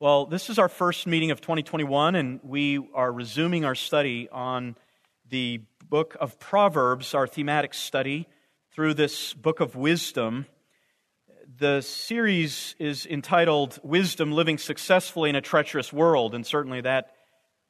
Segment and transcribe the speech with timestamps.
[0.00, 4.76] Well, this is our first meeting of 2021, and we are resuming our study on
[5.28, 8.28] the book of Proverbs, our thematic study
[8.72, 10.46] through this book of wisdom.
[11.58, 17.10] The series is entitled Wisdom Living Successfully in a Treacherous World, and certainly that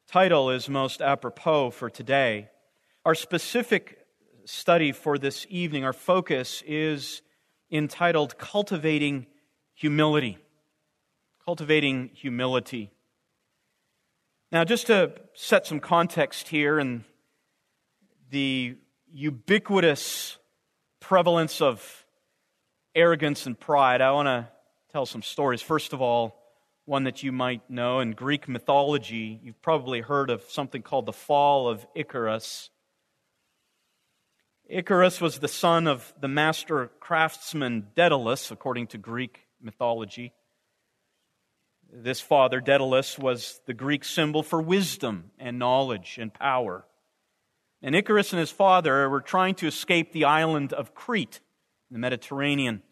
[0.07, 2.51] title is most apropos for today.
[3.07, 4.05] Our specific
[4.45, 7.23] study for this evening, our focus is
[7.71, 9.29] entitled Cultivating
[9.73, 10.37] Humility
[11.49, 12.91] cultivating humility.
[14.53, 17.05] Now, just to set some context here and
[18.29, 18.77] the
[19.11, 20.36] ubiquitous
[21.00, 22.05] prevalence of
[22.95, 24.46] arrogance and pride, I want to
[24.93, 25.63] tell some stories.
[25.63, 26.36] First of all,
[26.85, 31.14] one that you might know in Greek mythology, you've probably heard of something called the
[31.14, 32.69] fall of Icarus.
[34.69, 40.34] Icarus was the son of the master craftsman Daedalus, according to Greek mythology.
[41.91, 46.84] This father, Daedalus, was the Greek symbol for wisdom and knowledge and power.
[47.80, 51.41] And Icarus and his father were trying to escape the island of Crete
[51.89, 52.83] in the Mediterranean,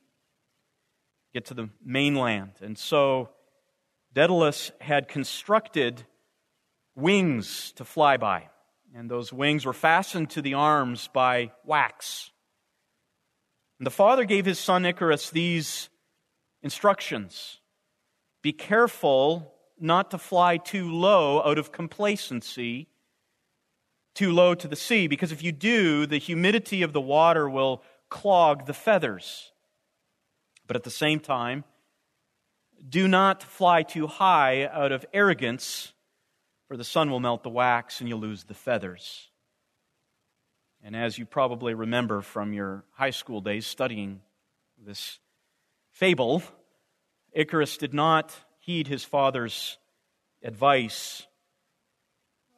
[1.35, 2.53] get to the mainland.
[2.63, 3.29] And so
[4.15, 6.05] Daedalus had constructed
[6.95, 8.49] wings to fly by.
[8.95, 12.31] And those wings were fastened to the arms by wax.
[13.79, 15.91] And the father gave his son Icarus these
[16.63, 17.61] instructions
[18.47, 22.87] be careful not to fly too low out of complacency,
[24.15, 27.83] too low to the sea, because if you do, the humidity of the water will
[28.09, 29.51] clog the feathers.
[30.65, 31.65] But at the same time,
[32.89, 35.93] do not fly too high out of arrogance,
[36.69, 39.29] for the sun will melt the wax and you'll lose the feathers.
[40.85, 44.21] And as you probably remember from your high school days studying
[44.79, 45.19] this
[45.91, 46.45] fable,
[47.37, 49.77] Icarus did not heed his father's
[50.43, 51.27] advice.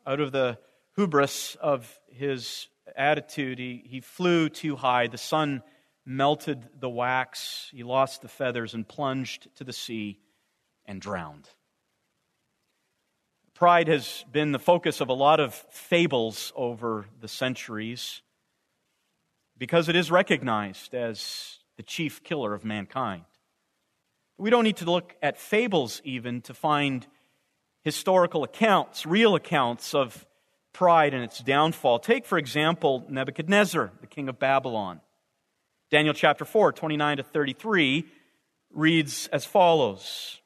[0.06, 0.60] Out of the
[0.94, 5.08] hubris of his attitude, he, he flew too high.
[5.08, 5.64] The sun
[6.06, 7.68] melted the wax.
[7.72, 10.20] He lost the feathers and plunged to the sea
[10.86, 11.48] and drowned.
[13.54, 18.22] Pride has been the focus of a lot of fables over the centuries
[19.58, 23.24] because it is recognized as the chief killer of mankind.
[24.38, 27.06] We don't need to look at fables even to find
[27.82, 30.26] historical accounts, real accounts of
[30.72, 31.98] pride and its downfall.
[31.98, 35.00] Take, for example, Nebuchadnezzar, the king of Babylon.
[35.90, 38.06] Daniel chapter 4, 29 to 33
[38.70, 40.40] reads as follows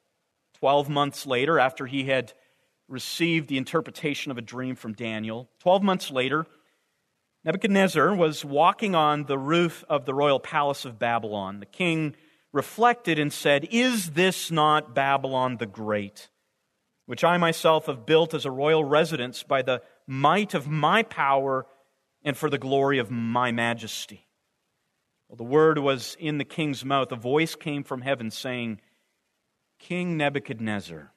[0.59, 2.33] Twelve months later, after he had
[2.89, 6.47] received the interpretation of a dream from Daniel, twelve months later,
[7.45, 11.59] Nebuchadnezzar was walking on the roof of the royal palace of Babylon.
[11.59, 12.15] The king
[12.53, 16.29] reflected and said, Is this not Babylon the Great,
[17.07, 21.67] which I myself have built as a royal residence by the might of my power
[22.23, 24.29] and for the glory of my majesty?
[25.29, 27.11] Well, the word was in the king's mouth.
[27.11, 28.81] A voice came from heaven saying,
[29.79, 31.13] King Nebuchadnezzar,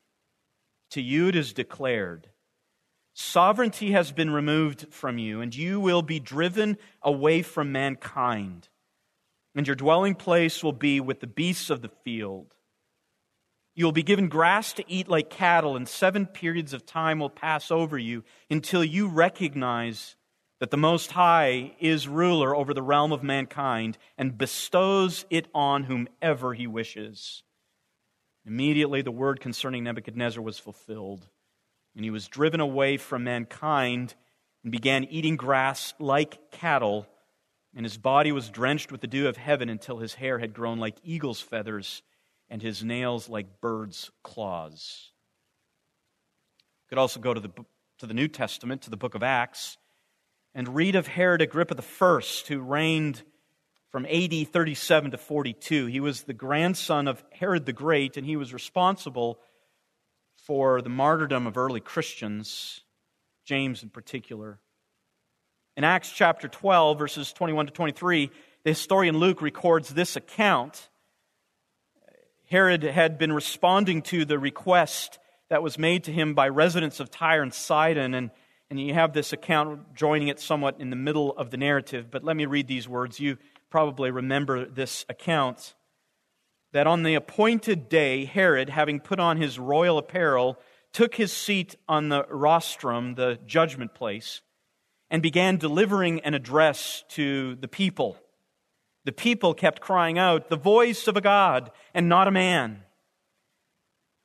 [0.91, 2.29] to you it is declared,
[3.13, 8.67] Sovereignty has been removed from you, and you will be driven away from mankind
[9.55, 12.53] and your dwelling place will be with the beasts of the field.
[13.73, 17.29] You will be given grass to eat like cattle, and seven periods of time will
[17.29, 20.16] pass over you until you recognize
[20.59, 25.83] that the Most High is ruler over the realm of mankind and bestows it on
[25.83, 27.43] whomever he wishes.
[28.45, 31.27] Immediately, the word concerning Nebuchadnezzar was fulfilled,
[31.95, 34.13] and he was driven away from mankind
[34.63, 37.07] and began eating grass like cattle
[37.75, 40.79] and his body was drenched with the dew of heaven until his hair had grown
[40.79, 42.01] like eagle's feathers
[42.49, 45.11] and his nails like birds' claws.
[46.83, 47.49] You could also go to the,
[47.99, 49.77] to the New Testament, to the book of Acts,
[50.53, 53.23] and read of Herod Agrippa I, who reigned
[53.91, 55.87] from AD 37 to 42.
[55.87, 59.39] He was the grandson of Herod the Great, and he was responsible
[60.37, 62.81] for the martyrdom of early Christians,
[63.45, 64.59] James in particular.
[65.77, 68.31] In Acts chapter 12, verses 21 to 23,
[68.63, 70.87] the historian Luke records this account.
[72.49, 75.19] Herod had been responding to the request
[75.49, 78.31] that was made to him by residents of Tyre and Sidon, and,
[78.69, 82.09] and you have this account joining it somewhat in the middle of the narrative.
[82.09, 83.19] But let me read these words.
[83.19, 83.37] You
[83.69, 85.73] probably remember this account.
[86.71, 90.57] That on the appointed day, Herod, having put on his royal apparel,
[90.93, 94.41] took his seat on the rostrum, the judgment place
[95.16, 98.17] and began delivering an address to the people.
[99.06, 102.84] The people kept crying out, The voice of a God and not a man.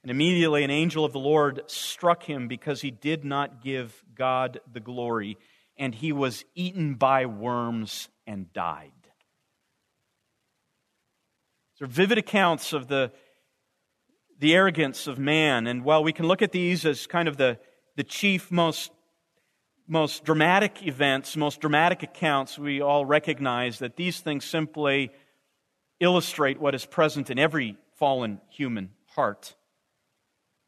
[0.02, 4.58] And immediately an angel of the Lord struck him because he did not give God
[4.72, 5.38] the glory,
[5.76, 8.90] and he was eaten by worms and died.
[11.78, 13.12] These are vivid accounts of the,
[14.40, 15.68] the arrogance of man.
[15.68, 17.60] And while we can look at these as kind of the,
[17.94, 18.90] the chief, most,
[19.90, 25.10] most dramatic events, most dramatic accounts, we all recognize that these things simply
[25.98, 29.56] illustrate what is present in every fallen human heart.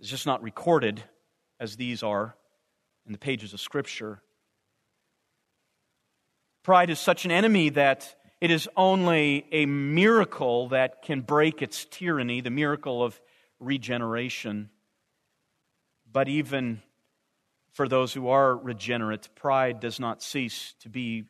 [0.01, 1.05] It's just not recorded
[1.61, 2.35] as these are
[3.07, 4.21] in the pages of Scripture.
[6.65, 11.85] Pride is such an enemy that it is only a miracle that can break its
[11.85, 13.21] tyranny, the miracle of
[13.61, 14.71] regeneration.
[16.11, 16.83] But even
[17.73, 21.25] for those who are regenerate, pride does not cease to be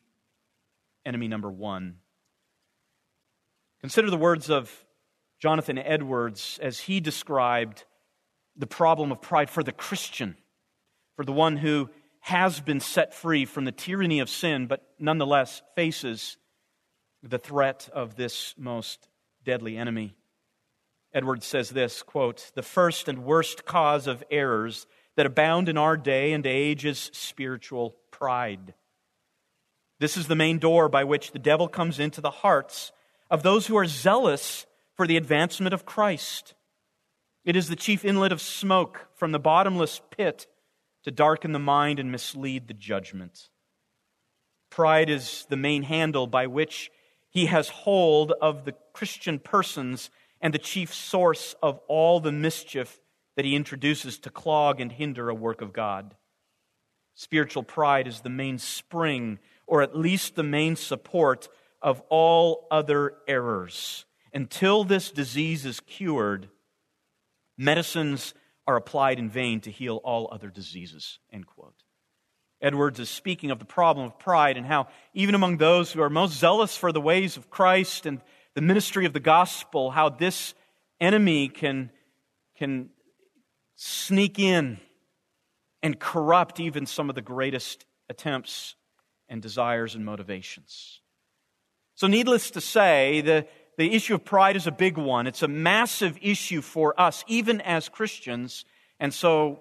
[1.05, 1.95] enemy number one.
[3.81, 4.85] Consider the words of
[5.39, 7.85] Jonathan Edwards as he described
[8.55, 10.37] the problem of pride for the Christian,
[11.15, 11.89] for the one who
[12.21, 16.37] has been set free from the tyranny of sin, but nonetheless faces
[17.21, 19.09] the threat of this most
[19.43, 20.15] deadly enemy.
[21.13, 25.97] Edwards says this quote, The first and worst cause of errors that abound in our
[25.97, 28.73] day and age is spiritual pride.
[29.99, 32.91] This is the main door by which the devil comes into the hearts
[33.29, 34.65] of those who are zealous
[34.95, 36.55] for the advancement of Christ.
[37.45, 40.47] It is the chief inlet of smoke from the bottomless pit
[41.03, 43.49] to darken the mind and mislead the judgment.
[44.69, 46.89] Pride is the main handle by which
[47.29, 50.09] he has hold of the Christian persons
[50.41, 52.99] and the chief source of all the mischief
[53.35, 56.15] that he introduces to clog and hinder a work of God.
[57.15, 61.47] Spiritual pride is the main spring, or at least the main support,
[61.81, 64.05] of all other errors.
[64.33, 66.49] Until this disease is cured,
[67.57, 68.33] Medicines
[68.65, 71.19] are applied in vain to heal all other diseases.
[71.31, 71.83] End quote.
[72.61, 76.09] Edwards is speaking of the problem of pride and how, even among those who are
[76.09, 78.21] most zealous for the ways of Christ and
[78.55, 80.53] the ministry of the gospel, how this
[81.01, 81.91] enemy can,
[82.55, 82.89] can
[83.75, 84.79] sneak in
[85.81, 88.75] and corrupt even some of the greatest attempts
[89.27, 91.01] and desires and motivations.
[91.95, 93.47] So, needless to say, the,
[93.77, 95.27] the issue of pride is a big one.
[95.27, 98.65] It's a massive issue for us, even as Christians.
[98.99, 99.59] And so,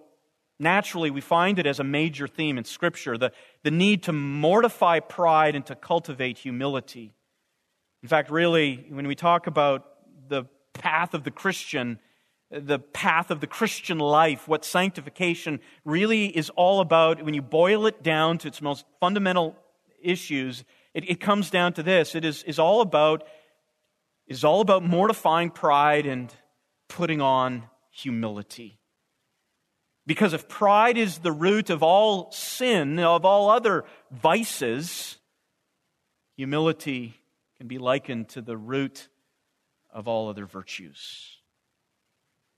[0.59, 3.33] naturally, we find it as a major theme in Scripture the,
[3.65, 7.13] the need to mortify pride and to cultivate humility.
[8.03, 9.87] In fact, really, when we talk about
[10.29, 11.99] the path of the Christian,
[12.53, 17.87] the path of the Christian life, what sanctification really is all about, when you boil
[17.87, 19.57] it down to its most fundamental
[20.03, 22.15] issues, it, it comes down to this.
[22.15, 23.25] It is, is all about
[24.29, 26.33] is all about mortifying pride and
[26.89, 28.79] putting on humility.
[30.07, 35.19] Because if pride is the root of all sin, of all other vices,
[36.37, 37.15] humility
[37.59, 39.09] can be likened to the root
[39.93, 41.42] of all other virtues.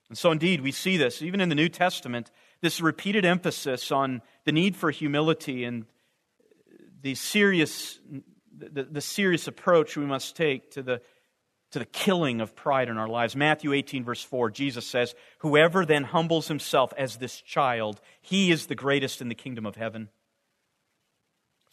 [0.08, 2.30] And so, indeed, we see this, even in the New Testament,
[2.60, 5.86] this repeated emphasis on the need for humility and
[7.02, 7.98] the serious,
[8.56, 11.00] the, the serious approach we must take to the
[11.74, 13.34] to the killing of pride in our lives.
[13.34, 18.66] Matthew 18, verse 4, Jesus says, Whoever then humbles himself as this child, he is
[18.66, 20.08] the greatest in the kingdom of heaven.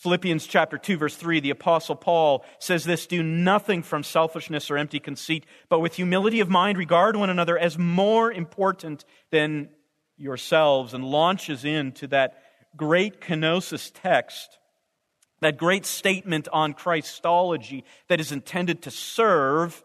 [0.02, 4.78] Philippians chapter 2 verse 3 the apostle Paul says this do nothing from selfishness or
[4.78, 9.70] empty conceit but with humility of mind regard one another as more important than
[10.18, 12.42] yourselves and launches into that
[12.76, 14.58] great kenosis text
[15.42, 19.84] that great statement on Christology that is intended to serve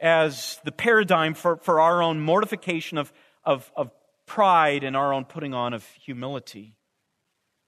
[0.00, 3.12] as the paradigm for, for our own mortification of,
[3.44, 3.90] of, of
[4.26, 6.74] pride and our own putting on of humility.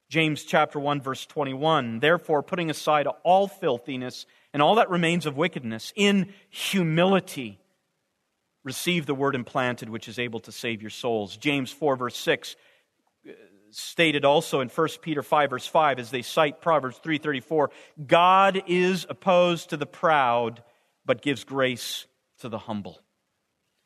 [0.09, 5.37] James chapter 1 verse 21 therefore putting aside all filthiness and all that remains of
[5.37, 7.59] wickedness in humility
[8.65, 12.57] receive the word implanted which is able to save your souls James 4 verse 6
[13.27, 13.33] uh,
[13.71, 17.69] stated also in 1 Peter 5 verse 5 as they cite Proverbs 3:34
[18.07, 20.63] God is opposed to the proud
[21.05, 22.07] but gives grace
[22.41, 23.01] to the humble.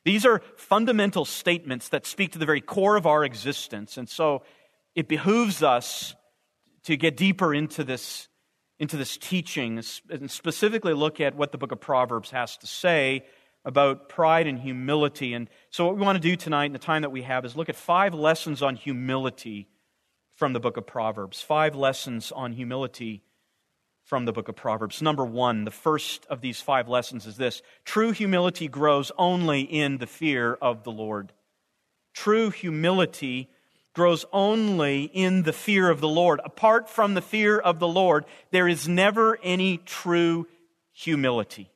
[0.05, 3.97] These are fundamental statements that speak to the very core of our existence.
[3.97, 4.43] And so
[4.95, 6.15] it behooves us
[6.83, 8.27] to get deeper into this,
[8.79, 13.25] into this teaching and specifically look at what the book of Proverbs has to say
[13.65, 15.33] about pride and humility.
[15.33, 17.55] And so, what we want to do tonight in the time that we have is
[17.55, 19.67] look at five lessons on humility
[20.35, 21.41] from the book of Proverbs.
[21.41, 23.23] Five lessons on humility
[24.03, 25.01] from the book of Proverbs.
[25.01, 29.97] Number one, the first of these five lessons is this true humility grows only in
[29.97, 31.31] the fear of the Lord.
[32.13, 33.49] True humility
[33.93, 36.41] grows only in the fear of the Lord.
[36.43, 40.47] Apart from the fear of the Lord, there is never any true
[40.91, 41.69] humility.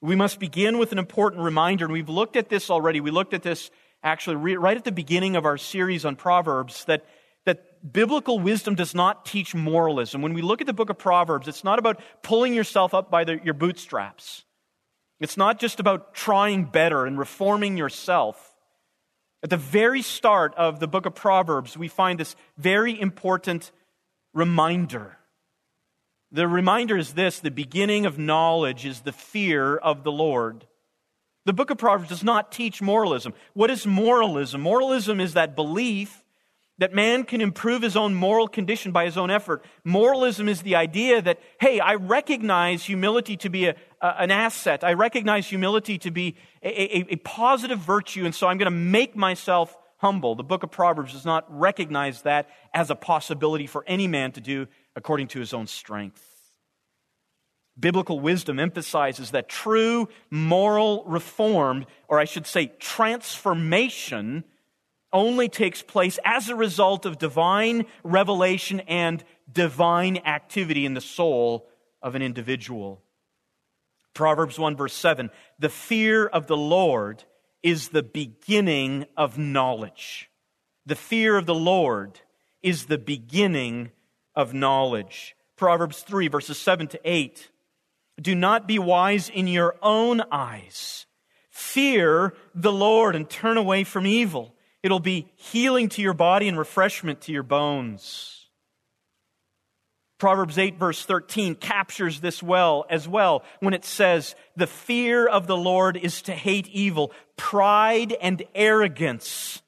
[0.00, 3.00] We must begin with an important reminder, and we've looked at this already.
[3.00, 3.70] We looked at this
[4.02, 7.04] actually right at the beginning of our series on Proverbs that,
[7.44, 10.22] that biblical wisdom does not teach moralism.
[10.22, 13.24] When we look at the book of Proverbs, it's not about pulling yourself up by
[13.24, 14.44] the, your bootstraps.
[15.20, 18.51] It's not just about trying better and reforming yourself.
[19.42, 23.72] At the very start of the book of Proverbs, we find this very important
[24.34, 25.18] reminder
[26.32, 30.66] the reminder is this the beginning of knowledge is the fear of the Lord.
[31.44, 33.34] The book of Proverbs does not teach moralism.
[33.52, 34.62] What is moralism?
[34.62, 36.21] Moralism is that belief
[36.78, 39.64] that man can improve his own moral condition by his own effort.
[39.84, 44.82] Moralism is the idea that, hey, I recognize humility to be a, a, an asset.
[44.82, 48.70] I recognize humility to be a, a, a positive virtue, and so I'm going to
[48.70, 50.34] make myself humble.
[50.34, 54.40] The book of Proverbs does not recognize that as a possibility for any man to
[54.40, 56.26] do according to his own strength.
[57.78, 64.44] Biblical wisdom emphasizes that true moral reform, or I should say transformation,
[65.12, 71.68] only takes place as a result of divine revelation and divine activity in the soul
[72.02, 73.02] of an individual.
[74.14, 77.24] Proverbs 1, verse 7 The fear of the Lord
[77.62, 80.28] is the beginning of knowledge.
[80.84, 82.20] The fear of the Lord
[82.62, 83.90] is the beginning
[84.34, 85.36] of knowledge.
[85.56, 87.50] Proverbs 3, verses 7 to 8.
[88.20, 91.06] Do not be wise in your own eyes.
[91.50, 94.54] Fear the Lord and turn away from evil.
[94.82, 98.42] It'll be healing to your body and refreshment to your bones.
[100.18, 105.48] Proverbs 8, verse 13 captures this well as well when it says, The fear of
[105.48, 109.62] the Lord is to hate evil, pride and arrogance,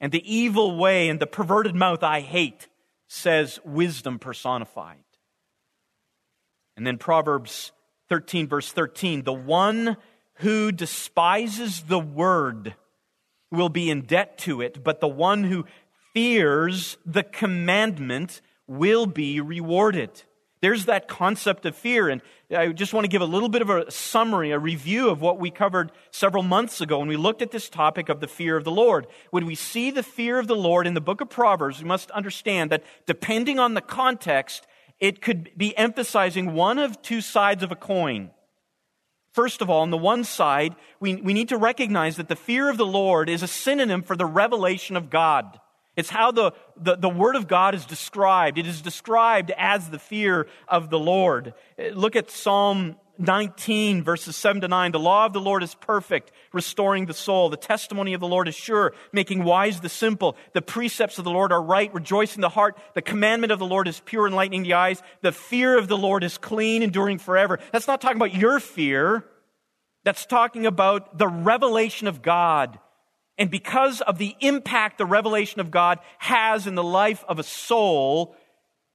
[0.00, 2.68] and the evil way and the perverted mouth I hate
[3.08, 5.04] says wisdom personified.
[6.78, 7.72] And then Proverbs
[8.08, 9.98] 13, verse 13 the one
[10.36, 12.74] who despises the word
[13.50, 15.64] will be in debt to it, but the one who
[16.14, 20.22] fears the commandment will be rewarded.
[20.60, 22.08] There's that concept of fear.
[22.08, 22.20] And
[22.54, 25.38] I just want to give a little bit of a summary, a review of what
[25.38, 28.64] we covered several months ago when we looked at this topic of the fear of
[28.64, 29.06] the Lord.
[29.30, 32.10] When we see the fear of the Lord in the book of Proverbs, we must
[32.10, 34.66] understand that depending on the context,
[34.98, 38.30] it could be emphasizing one of two sides of a coin.
[39.40, 42.68] First of all, on the one side, we, we need to recognize that the fear
[42.68, 45.58] of the Lord is a synonym for the revelation of God.
[45.96, 48.58] It's how the, the, the, Word of God is described.
[48.58, 51.54] It is described as the fear of the Lord.
[51.94, 54.92] Look at Psalm 19, verses 7 to 9.
[54.92, 57.48] The law of the Lord is perfect, restoring the soul.
[57.50, 60.36] The testimony of the Lord is sure, making wise the simple.
[60.52, 62.78] The precepts of the Lord are right, rejoicing the heart.
[62.94, 65.02] The commandment of the Lord is pure, enlightening the eyes.
[65.20, 67.58] The fear of the Lord is clean, enduring forever.
[67.72, 69.24] That's not talking about your fear.
[70.04, 72.78] That's talking about the revelation of God
[73.40, 77.42] and because of the impact the revelation of God has in the life of a
[77.42, 78.36] soul,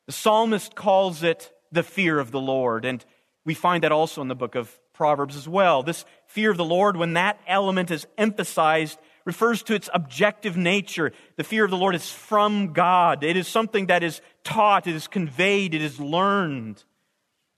[0.05, 2.85] the psalmist calls it the fear of the Lord.
[2.85, 3.03] And
[3.45, 5.83] we find that also in the book of Proverbs as well.
[5.83, 11.11] This fear of the Lord, when that element is emphasized, refers to its objective nature.
[11.35, 13.23] The fear of the Lord is from God.
[13.23, 16.83] It is something that is taught, it is conveyed, it is learned.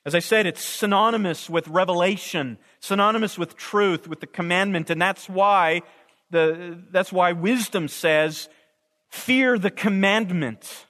[0.06, 5.27] As I said, it's synonymous with revelation, synonymous with truth, with the commandment, and that's
[5.27, 5.82] why
[6.29, 8.50] the, that's why wisdom says,
[9.10, 10.86] fear the commandment.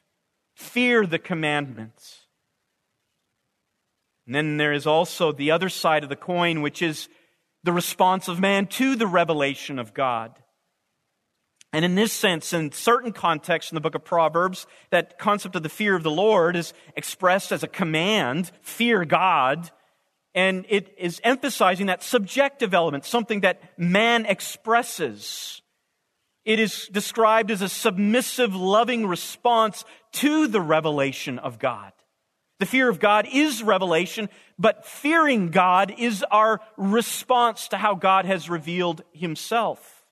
[0.56, 2.27] Fear the commandments.
[4.28, 7.08] And then there is also the other side of the coin, which is
[7.64, 10.36] the response of man to the revelation of God.
[11.74, 15.64] And in this sense, in certain contexts in the book of Proverbs, that concept of
[15.64, 19.72] the fear of the Lord is expressed as a command, fear God,
[20.36, 25.62] and it is emphasizing that subjective element, something that man expresses.
[26.46, 31.92] It is described as a submissive, loving response to the revelation of God.
[32.60, 38.26] The fear of God is revelation, but fearing God is our response to how God
[38.26, 40.06] has revealed himself.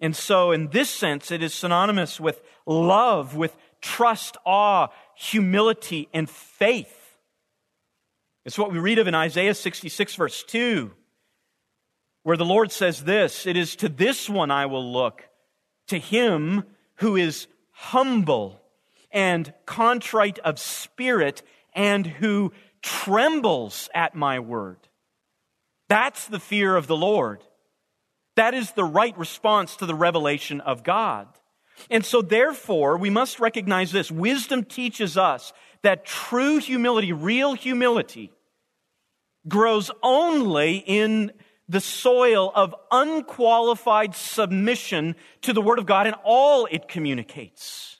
[0.00, 6.28] And so, in this sense, it is synonymous with love, with trust, awe, humility, and
[6.28, 7.16] faith.
[8.44, 10.92] It's what we read of in Isaiah 66, verse 2,
[12.24, 15.28] where the Lord says this It is to this one I will look,
[15.86, 16.64] to him
[16.96, 18.60] who is humble
[19.10, 21.42] and contrite of spirit
[21.76, 22.52] and who
[22.82, 24.78] trembles at my word.
[25.88, 27.44] That's the fear of the Lord.
[28.34, 31.28] That is the right response to the revelation of God.
[31.90, 34.10] And so, therefore, we must recognize this.
[34.10, 35.52] Wisdom teaches us
[35.82, 38.32] that true humility, real humility,
[39.46, 41.32] grows only in
[41.68, 47.95] the soil of unqualified submission to the Word of God and all it communicates.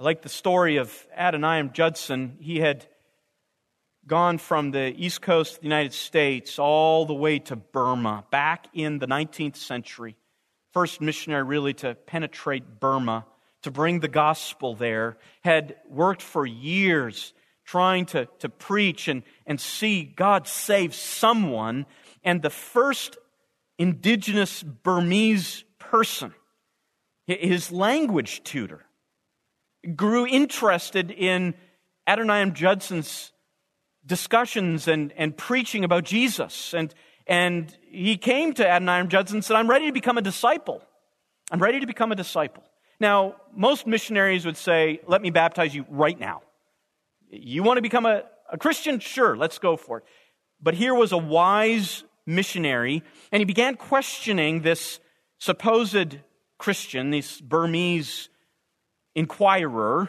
[0.00, 2.38] I like the story of Adoniram Judson.
[2.40, 2.86] He had
[4.06, 8.68] gone from the east coast of the United States all the way to Burma back
[8.72, 10.16] in the 19th century.
[10.72, 13.26] First missionary really to penetrate Burma,
[13.60, 17.34] to bring the gospel there, had worked for years
[17.66, 21.84] trying to, to preach and, and see God save someone.
[22.24, 23.18] And the first
[23.78, 26.32] indigenous Burmese person,
[27.26, 28.86] his language tutor,
[29.96, 31.54] grew interested in
[32.08, 33.32] Adoniram Judson's
[34.04, 36.74] discussions and, and preaching about Jesus.
[36.74, 36.94] And,
[37.26, 40.82] and he came to Adoniram Judson and said, I'm ready to become a disciple.
[41.50, 42.62] I'm ready to become a disciple.
[42.98, 46.42] Now, most missionaries would say, Let me baptize you right now.
[47.30, 49.00] You want to become a, a Christian?
[49.00, 50.04] Sure, let's go for it.
[50.60, 55.00] But here was a wise missionary, and he began questioning this
[55.38, 56.18] supposed
[56.58, 58.28] Christian, this Burmese
[59.20, 60.08] inquirer,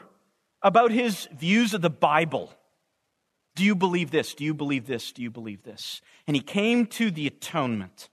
[0.62, 2.50] about his views of the Bible.
[3.56, 4.34] Do you believe this?
[4.34, 5.12] Do you believe this?
[5.12, 6.02] Do you believe this?
[6.26, 8.10] And he came to the atonement.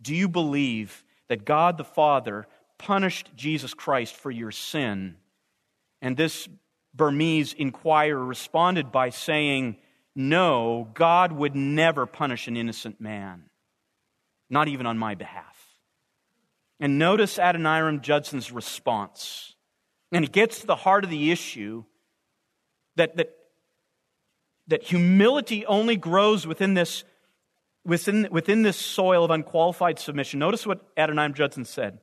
[0.00, 2.46] Do you believe that God the Father
[2.78, 5.16] punished Jesus Christ for your sin?
[6.00, 6.48] And this
[6.94, 9.76] Burmese inquirer responded by saying,
[10.16, 13.50] No, God would never punish an innocent man,
[14.48, 15.44] not even on my behalf.
[16.80, 19.54] And notice Adoniram Judson's response.
[20.12, 21.84] And it gets to the heart of the issue
[22.96, 23.36] that, that,
[24.66, 27.04] that humility only grows within this,
[27.84, 30.40] within, within this soil of unqualified submission.
[30.40, 32.00] Notice what Adoniram Judson said.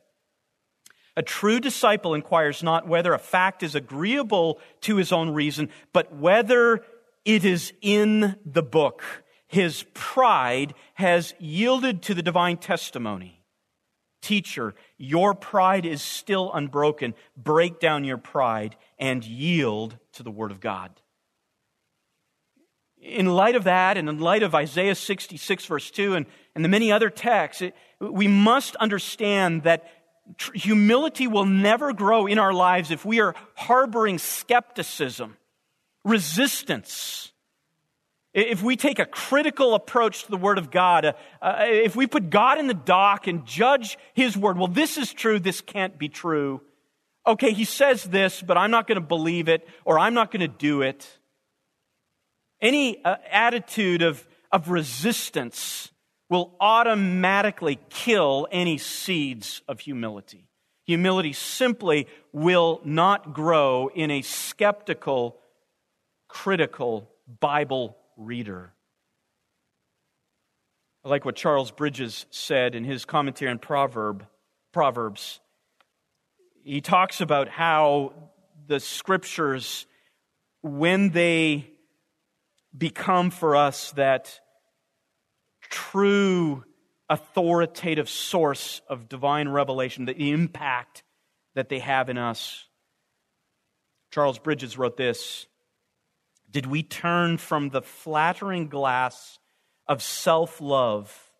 [1.17, 6.15] A true disciple inquires not whether a fact is agreeable to his own reason, but
[6.15, 6.83] whether
[7.25, 9.03] it is in the book.
[9.47, 13.36] His pride has yielded to the divine testimony.
[14.27, 17.13] Teacher, your pride is still unbroken.
[17.37, 20.91] Break down your pride and yield to the Word of God.
[23.01, 26.67] In light of that, and in light of Isaiah 66, verse 2, and, and the
[26.67, 29.89] many other texts, it, we must understand that
[30.53, 35.37] humility will never grow in our lives if we are harboring skepticism,
[36.03, 37.31] resistance.
[38.37, 42.05] If we take a critical approach to the Word of God, uh, uh, if we
[42.05, 45.97] put God in the dock and judge His Word, well, this is true, this can't
[45.97, 46.61] be true.
[47.25, 50.41] Okay, He says this, but I'm not going to believe it, or I'm not going
[50.41, 51.17] to do it.
[52.61, 55.91] Any uh, attitude of, of resistance
[56.29, 60.47] will automatically kill any seeds of humility.
[60.85, 65.37] Humility simply will not grow in a skeptical,
[66.27, 68.73] critical Bible reader.
[71.05, 74.25] I like what Charles Bridges said in his commentary on Proverb,
[74.73, 75.39] Proverbs.
[76.63, 78.13] He talks about how
[78.67, 79.85] the scriptures,
[80.61, 81.69] when they
[82.77, 84.41] become for us that
[85.69, 86.65] true
[87.09, 91.03] authoritative source of divine revelation, the impact
[91.55, 92.65] that they have in us.
[94.11, 95.47] Charles Bridges wrote this
[96.49, 99.39] Did we turn from the flattering glass
[99.87, 101.31] of self love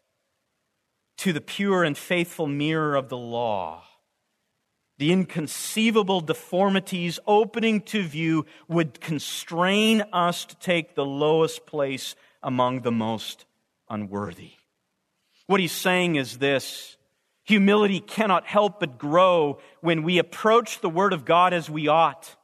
[1.18, 3.84] to the pure and faithful mirror of the law?
[4.98, 12.82] The inconceivable deformities opening to view would constrain us to take the lowest place among
[12.82, 13.46] the most
[13.90, 14.54] unworthy.
[15.46, 16.98] What he's saying is this
[17.44, 22.36] humility cannot help but grow when we approach the Word of God as we ought,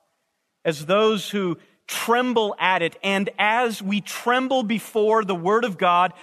[0.64, 2.98] as those who tremble at it.
[3.04, 6.14] And as we tremble before the Word of God,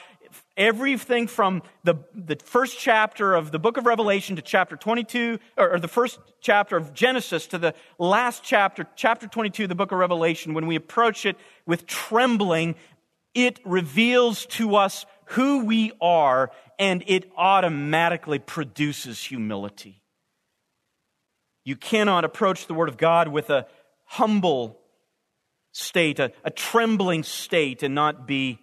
[0.57, 5.79] everything from the, the first chapter of the book of Revelation to chapter 22, or,
[5.79, 9.99] the first chapter of Genesis to the last chapter, chapter 22 of the book of
[9.99, 12.75] Revelation, when we approach it with trembling,
[13.35, 20.03] it reveals to us who we are and it automatically produces humility.
[21.65, 23.67] You cannot approach the Word of God with a
[24.07, 24.80] humble
[25.73, 28.59] state, a, a trembling state, and not be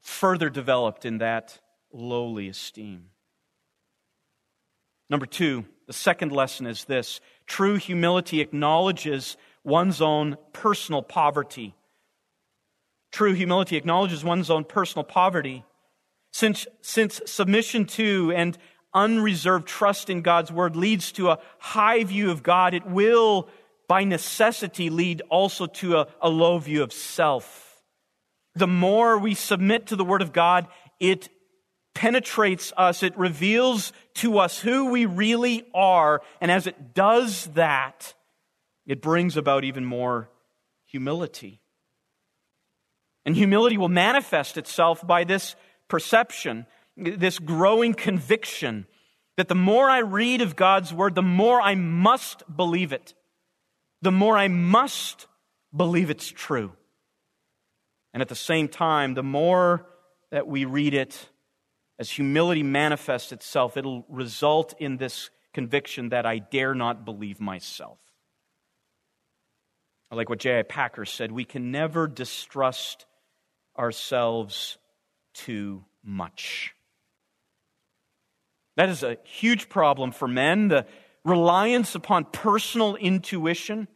[0.00, 1.58] further developed in that
[1.92, 3.06] lowly esteem.
[5.08, 11.74] Number two, the second lesson is this true humility acknowledges one's own personal poverty
[13.12, 15.64] True humility acknowledges one's own personal poverty.
[16.32, 18.56] Since, since submission to and
[18.94, 23.48] unreserved trust in God's word leads to a high view of God, it will,
[23.92, 27.82] by necessity, lead also to a, a low view of self.
[28.54, 30.66] The more we submit to the word of God,
[30.98, 31.28] it
[31.94, 38.14] penetrates us, it reveals to us who we really are, and as it does that,
[38.86, 40.30] it brings about even more
[40.86, 41.60] humility.
[43.26, 45.54] And humility will manifest itself by this
[45.88, 46.64] perception,
[46.96, 48.86] this growing conviction
[49.36, 53.12] that the more I read of God's word, the more I must believe it.
[54.02, 55.26] The more I must
[55.74, 56.72] believe it's true.
[58.12, 59.86] And at the same time, the more
[60.30, 61.28] that we read it,
[61.98, 67.98] as humility manifests itself, it'll result in this conviction that I dare not believe myself.
[70.10, 70.62] Like what J.I.
[70.62, 73.06] Packer said we can never distrust
[73.78, 74.76] ourselves
[75.32, 76.74] too much.
[78.76, 80.86] That is a huge problem for men, the
[81.24, 83.88] reliance upon personal intuition.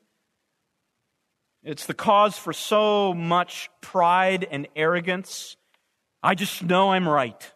[1.62, 5.56] It's the cause for so much pride and arrogance.
[6.22, 7.52] I just know I'm right.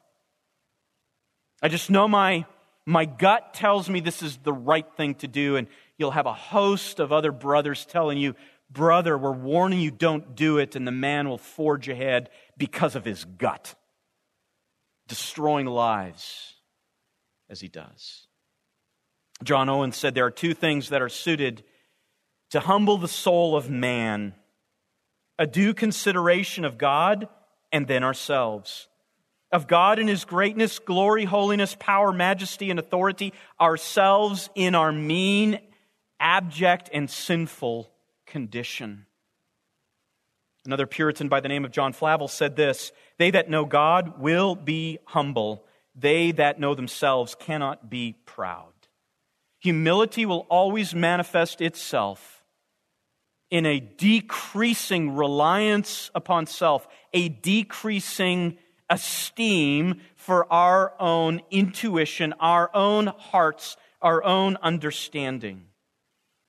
[1.62, 2.46] I just know my,
[2.86, 6.32] my gut tells me this is the right thing to do, and you'll have a
[6.32, 8.34] host of other brothers telling you,
[8.72, 13.04] Brother, we're warning you, don't do it, and the man will forge ahead because of
[13.04, 13.74] his gut,
[15.08, 16.54] destroying lives
[17.48, 18.28] as he does.
[19.42, 21.64] John Owen said there are two things that are suited
[22.50, 24.34] to humble the soul of man
[25.38, 27.26] a due consideration of God
[27.72, 28.88] and then ourselves
[29.52, 35.58] of God in His greatness, glory, holiness, power, majesty, and authority, ourselves in our mean,
[36.20, 37.90] abject, and sinful
[38.26, 39.06] condition.
[40.64, 44.54] Another Puritan by the name of John Flavel said this They that know God will
[44.54, 48.72] be humble, they that know themselves cannot be proud.
[49.60, 52.42] Humility will always manifest itself
[53.50, 58.56] in a decreasing reliance upon self, a decreasing
[58.88, 65.64] esteem for our own intuition, our own hearts, our own understanding.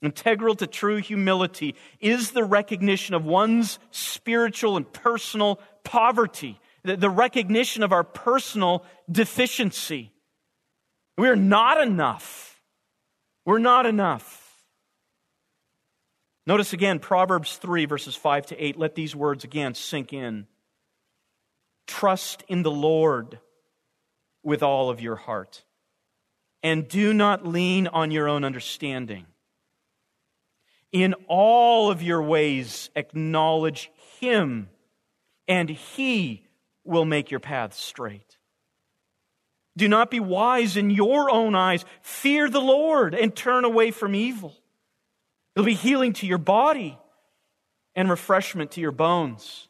[0.02, 7.84] Integral to true humility is the recognition of one's spiritual and personal poverty, the recognition
[7.84, 10.12] of our personal deficiency.
[11.18, 12.51] We're not enough.
[13.46, 14.52] We're not enough.
[16.46, 18.78] Notice again Proverbs 3, verses 5 to 8.
[18.78, 20.48] Let these words again sink in.
[21.88, 23.40] Trust in the Lord
[24.44, 25.64] with all of your heart.
[26.64, 29.26] And do not lean on your own understanding.
[30.92, 34.70] In all of your ways, acknowledge Him,
[35.48, 36.46] and He
[36.84, 38.31] will make your paths straight.
[39.78, 41.86] Do not be wise in your own eyes.
[42.02, 44.56] Fear the Lord and turn away from evil.
[45.56, 46.98] It'll be healing to your body
[47.96, 49.68] and refreshment to your bones.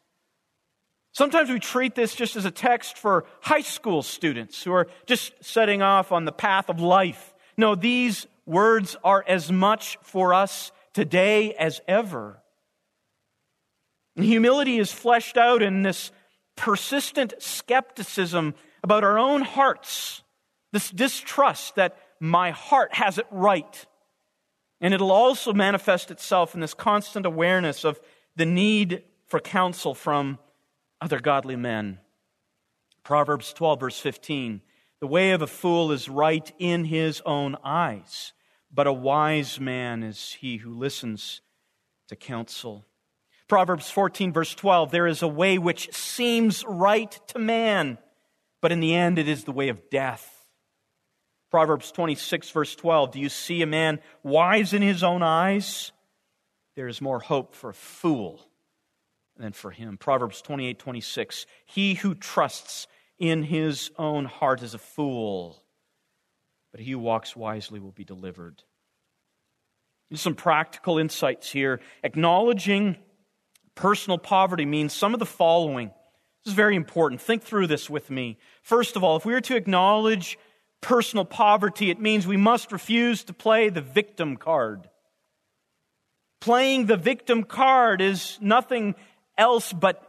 [1.12, 5.32] Sometimes we treat this just as a text for high school students who are just
[5.40, 7.34] setting off on the path of life.
[7.56, 12.42] No, these words are as much for us today as ever.
[14.16, 16.10] And humility is fleshed out in this
[16.56, 20.22] persistent skepticism about our own hearts,
[20.72, 23.86] this distrust that my heart has it right.
[24.80, 28.00] And it'll also manifest itself in this constant awareness of
[28.36, 30.38] the need for counsel from
[31.00, 31.98] other godly men.
[33.04, 34.60] Proverbs 12, verse 15
[35.00, 38.32] The way of a fool is right in his own eyes,
[38.72, 41.40] but a wise man is he who listens
[42.08, 42.84] to counsel.
[43.48, 47.98] Proverbs 14, verse 12 There is a way which seems right to man,
[48.62, 50.46] but in the end it is the way of death.
[51.50, 55.92] Proverbs 26, verse 12 Do you see a man wise in his own eyes?
[56.74, 58.40] There is more hope for a fool
[59.36, 59.98] than for him.
[59.98, 61.44] Proverbs 28 26.
[61.66, 62.86] He who trusts
[63.18, 65.62] in his own heart is a fool,
[66.70, 68.62] but he who walks wisely will be delivered.
[70.14, 71.80] Some practical insights here.
[72.02, 72.96] Acknowledging
[73.74, 75.90] personal poverty means some of the following.
[76.44, 77.20] This is very important.
[77.20, 78.38] Think through this with me.
[78.62, 80.38] First of all, if we are to acknowledge
[80.80, 84.88] personal poverty, it means we must refuse to play the victim card.
[86.40, 88.96] Playing the victim card is nothing
[89.38, 90.02] else but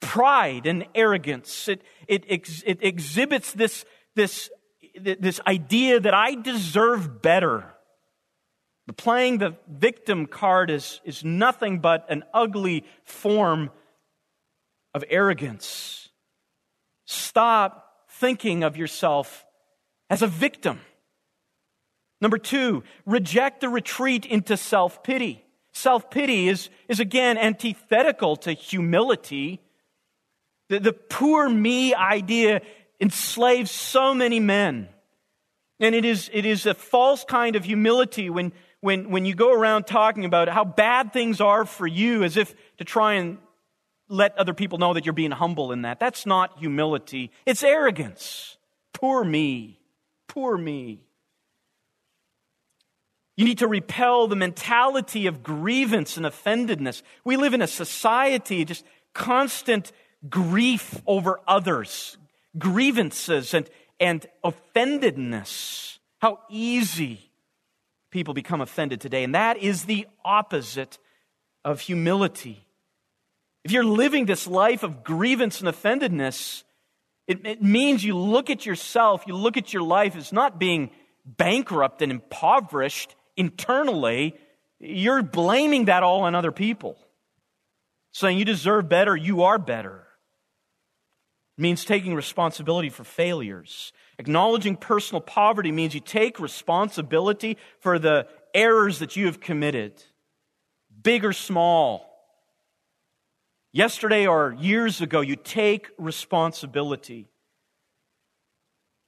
[0.00, 1.68] pride and arrogance.
[1.68, 4.50] It, it, ex, it exhibits this, this,
[5.00, 7.64] this idea that I deserve better.
[8.86, 13.70] But playing the victim card is, is nothing but an ugly form
[14.94, 16.08] of arrogance.
[17.06, 19.44] Stop thinking of yourself
[20.08, 20.80] as a victim.
[22.20, 25.44] Number two, reject the retreat into self pity.
[25.72, 29.60] Self pity is, is again antithetical to humility.
[30.68, 32.60] The, the poor me idea
[33.00, 34.88] enslaves so many men.
[35.80, 39.52] And it is, it is a false kind of humility when, when, when you go
[39.52, 43.38] around talking about how bad things are for you as if to try and
[44.10, 46.00] let other people know that you're being humble in that.
[46.00, 47.30] That's not humility.
[47.46, 48.58] It's arrogance.
[48.92, 49.80] Poor me.
[50.28, 51.00] Poor me.
[53.36, 57.02] You need to repel the mentality of grievance and offendedness.
[57.24, 59.92] We live in a society, just constant
[60.28, 62.18] grief over others,
[62.58, 65.98] grievances and, and offendedness.
[66.18, 67.30] How easy
[68.10, 69.24] people become offended today.
[69.24, 70.98] And that is the opposite
[71.64, 72.66] of humility.
[73.64, 76.64] If you're living this life of grievance and offendedness,
[77.26, 80.90] it, it means you look at yourself, you look at your life as not being
[81.24, 84.34] bankrupt and impoverished internally.
[84.78, 86.96] You're blaming that all on other people,
[88.12, 90.06] saying you deserve better, you are better.
[91.58, 93.92] It means taking responsibility for failures.
[94.18, 100.02] Acknowledging personal poverty means you take responsibility for the errors that you have committed,
[101.02, 102.09] big or small.
[103.72, 107.28] Yesterday or years ago, you take responsibility.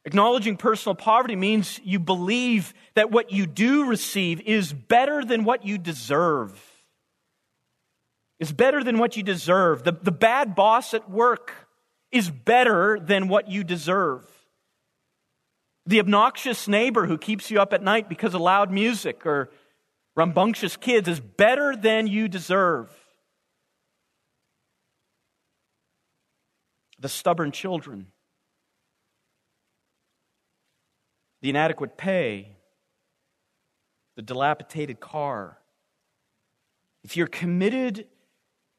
[0.05, 5.65] Acknowledging personal poverty means you believe that what you do receive is better than what
[5.65, 6.61] you deserve.
[8.39, 9.85] Is better than what you deserve.
[9.85, 11.53] The, the bad boss at work
[12.11, 14.29] is better than what you deserve.
[15.87, 19.51] The obnoxious neighbor who keeps you up at night because of loud music or
[20.15, 23.02] rambunctious kids is better than you deserve.
[27.03, 28.07] The stubborn children,
[31.41, 32.57] the inadequate pay,
[34.15, 35.59] the dilapidated car.
[37.03, 38.07] If you're committed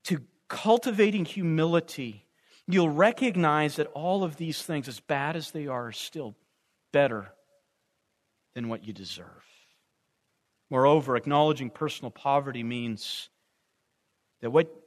[0.06, 2.26] to cultivating humility,
[2.66, 6.34] you'll recognize that all of these things, as bad as they are, are still
[6.94, 7.34] better
[8.56, 9.28] than what you deserve.
[10.70, 13.30] Moreover, acknowledging personal poverty means
[14.40, 14.83] that what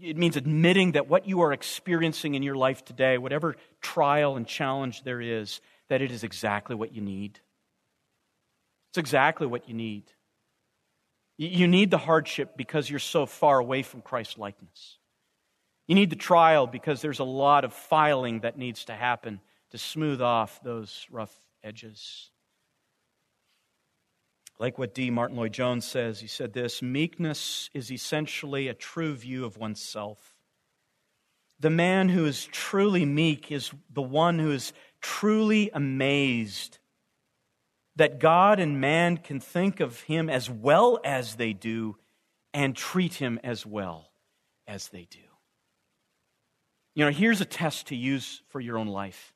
[0.00, 4.46] it means admitting that what you are experiencing in your life today, whatever trial and
[4.46, 7.40] challenge there is, that it is exactly what you need.
[8.90, 10.04] It's exactly what you need.
[11.38, 14.98] You need the hardship because you're so far away from Christ's likeness.
[15.86, 19.78] You need the trial because there's a lot of filing that needs to happen to
[19.78, 22.30] smooth off those rough edges.
[24.58, 25.10] Like what D.
[25.10, 30.34] Martyn Lloyd Jones says, he said this meekness is essentially a true view of oneself.
[31.60, 36.78] The man who is truly meek is the one who is truly amazed
[37.96, 41.96] that God and man can think of him as well as they do
[42.52, 44.10] and treat him as well
[44.66, 45.18] as they do.
[46.94, 49.34] You know, here's a test to use for your own life.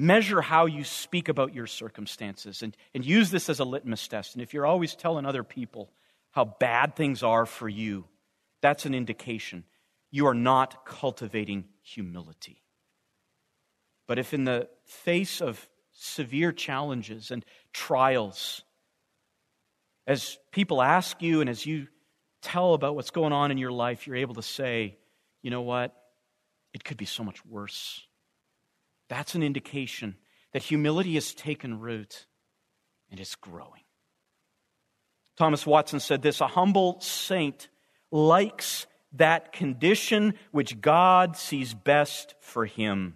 [0.00, 4.36] Measure how you speak about your circumstances and, and use this as a litmus test.
[4.36, 5.90] And if you're always telling other people
[6.30, 8.04] how bad things are for you,
[8.60, 9.64] that's an indication
[10.12, 12.62] you are not cultivating humility.
[14.06, 18.62] But if in the face of severe challenges and trials,
[20.06, 21.88] as people ask you and as you
[22.40, 24.96] tell about what's going on in your life, you're able to say,
[25.42, 25.92] you know what?
[26.72, 28.06] It could be so much worse.
[29.08, 30.16] That's an indication
[30.52, 32.26] that humility has taken root
[33.10, 33.82] and is growing.
[35.36, 37.68] Thomas Watson said this a humble saint
[38.10, 43.14] likes that condition which God sees best for him.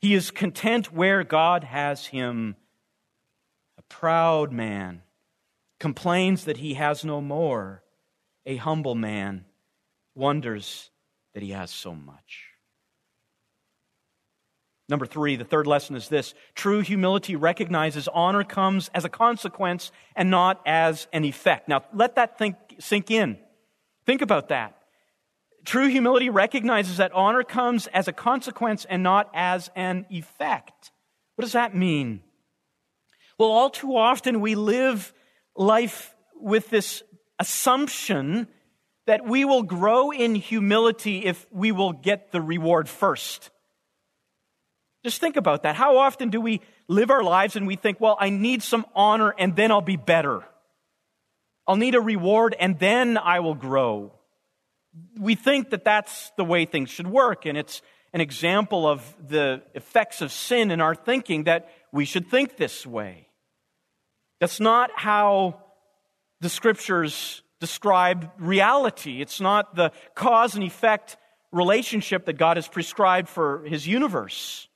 [0.00, 2.56] He is content where God has him.
[3.78, 5.02] A proud man
[5.80, 7.82] complains that he has no more.
[8.44, 9.44] A humble man
[10.14, 10.90] wonders
[11.34, 12.47] that he has so much.
[14.88, 19.92] Number three, the third lesson is this true humility recognizes honor comes as a consequence
[20.16, 21.68] and not as an effect.
[21.68, 23.38] Now, let that think, sink in.
[24.06, 24.74] Think about that.
[25.66, 30.90] True humility recognizes that honor comes as a consequence and not as an effect.
[31.34, 32.22] What does that mean?
[33.36, 35.12] Well, all too often we live
[35.54, 37.02] life with this
[37.38, 38.48] assumption
[39.06, 43.50] that we will grow in humility if we will get the reward first.
[45.08, 45.74] Just think about that.
[45.74, 49.34] How often do we live our lives and we think, well, I need some honor
[49.38, 50.42] and then I'll be better?
[51.66, 54.12] I'll need a reward and then I will grow.
[55.18, 57.80] We think that that's the way things should work, and it's,
[58.12, 62.86] an example of the effects of sin in our thinking that we should think this
[62.86, 63.28] way.
[64.40, 65.62] That's not how
[66.40, 69.20] the scriptures describe reality.
[69.20, 71.16] It's not the cause and effect
[71.50, 74.67] relationship that God has prescribed for his universe.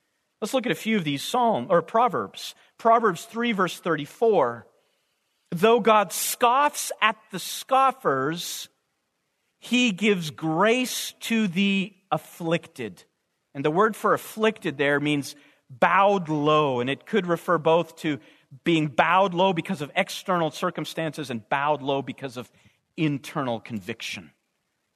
[0.43, 2.53] Let's look at a few of these psalm or proverbs.
[2.77, 4.67] Proverbs 3 verse 34.
[5.51, 8.67] Though God scoffs at the scoffers,
[9.59, 13.05] he gives grace to the afflicted.
[13.55, 15.37] And the word for afflicted there means
[15.69, 18.19] bowed low, and it could refer both to
[18.65, 22.51] being bowed low because of external circumstances and bowed low because of
[22.97, 24.31] internal conviction.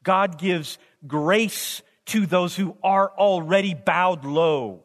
[0.03, 4.83] God gives grace to those who are already bowed low.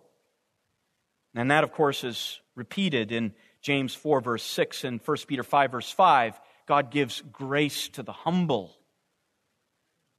[1.35, 5.73] And that, of course, is repeated in James 4, verse 6, and 1 Peter 5,
[5.73, 6.41] verse 5.
[6.67, 8.77] God gives grace to the humble.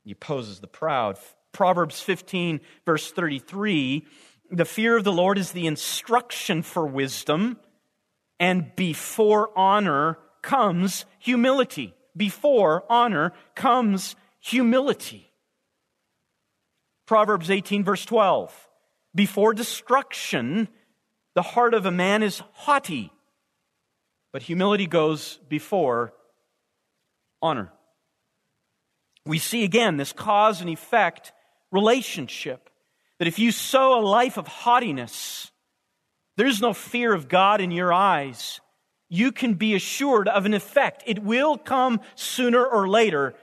[0.04, 1.18] He opposes the proud.
[1.52, 4.06] Proverbs 15, verse 33
[4.54, 7.58] the fear of the Lord is the instruction for wisdom,
[8.40, 11.96] and before honor comes humility.
[12.16, 15.32] Before honor comes humility.
[17.08, 18.68] Proverbs 18, verse 12.
[19.16, 20.68] Before destruction,
[21.36, 23.12] the heart of a man is haughty,
[24.32, 26.14] but humility goes before
[27.42, 27.72] honor.
[29.26, 31.32] We see again this cause and effect
[31.72, 32.70] relationship.
[33.20, 35.52] That if you sow a life of haughtiness,
[36.36, 38.60] there's no fear of God in your eyes,
[39.10, 41.04] you can be assured of an effect.
[41.06, 43.36] It will come sooner or later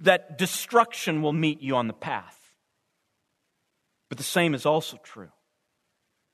[0.00, 2.36] that destruction will meet you on the path.
[4.08, 5.28] But the same is also true.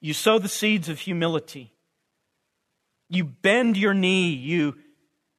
[0.05, 1.73] You sow the seeds of humility.
[3.09, 4.35] You bend your knee.
[4.35, 4.77] You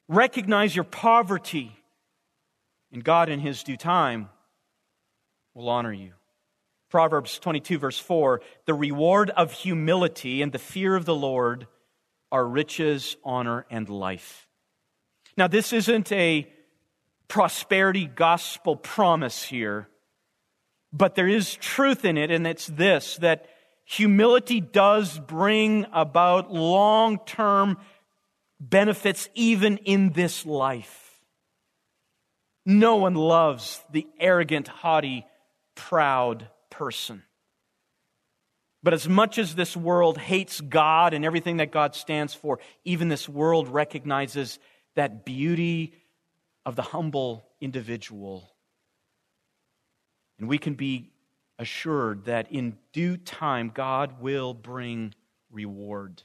[0.08, 1.72] recognize your poverty.
[2.92, 4.28] And God, in His due time,
[5.54, 6.14] will honor you.
[6.90, 11.68] Proverbs 22, verse 4 The reward of humility and the fear of the Lord
[12.32, 14.48] are riches, honor, and life.
[15.38, 16.52] Now, this isn't a
[17.28, 19.90] prosperity gospel promise here,
[20.92, 23.46] but there is truth in it, and it's this that
[23.86, 27.78] humility does bring about long term
[28.60, 31.22] benefits even in this life.
[32.66, 35.26] No one loves the arrogant, haughty,
[35.76, 37.24] proud person.
[38.82, 43.08] But as much as this world hates God and everything that God stands for, even
[43.08, 44.60] this world recognizes
[44.96, 45.94] that beauty
[46.66, 48.52] of the humble individual.
[50.40, 51.12] And we can be
[51.58, 55.14] assured that in due time, God will bring
[55.52, 56.24] reward.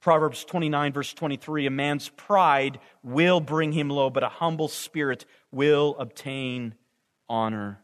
[0.00, 5.24] Proverbs 29, verse 23 A man's pride will bring him low, but a humble spirit
[5.50, 6.74] will obtain
[7.28, 7.80] honor.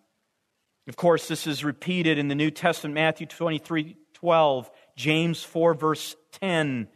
[0.87, 6.15] Of course, this is repeated in the New Testament, Matthew 23 12, James 4, verse
[6.41, 6.89] 10,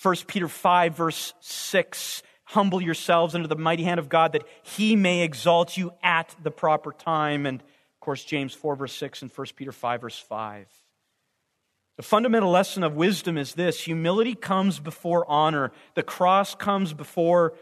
[0.00, 2.22] 1 Peter 5, verse 6.
[2.44, 6.50] Humble yourselves under the mighty hand of God that he may exalt you at the
[6.52, 7.46] proper time.
[7.46, 7.62] And
[8.04, 10.66] course, James 4, verse 6, and 1 Peter 5, verse 5.
[11.96, 17.54] The fundamental lesson of wisdom is this humility comes before honor, the cross comes before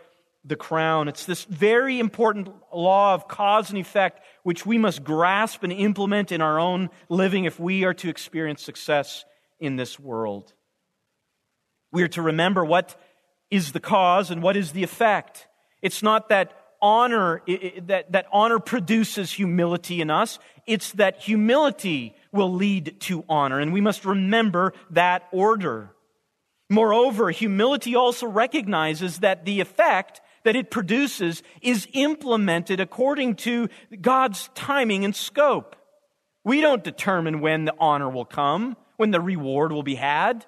[0.45, 1.07] the crown.
[1.07, 6.33] It's this very important law of cause and effect which we must grasp and implement
[6.33, 9.25] in our own living if we are to experience success
[9.61, 10.53] in this world.
[11.93, 13.01] We are to remember what
[13.51, 15.47] is the cause and what is the effect.
[15.83, 16.53] It's not that
[16.83, 17.41] honor
[17.87, 20.39] that, that honor produces humility in us.
[20.67, 23.61] It's that humility will lead to honor.
[23.61, 25.95] And we must remember that order.
[26.69, 33.69] Moreover, humility also recognizes that the effect that it produces is implemented according to
[34.01, 35.77] God's timing and scope.
[36.45, 40.45] We don't determine when the honor will come, when the reward will be had.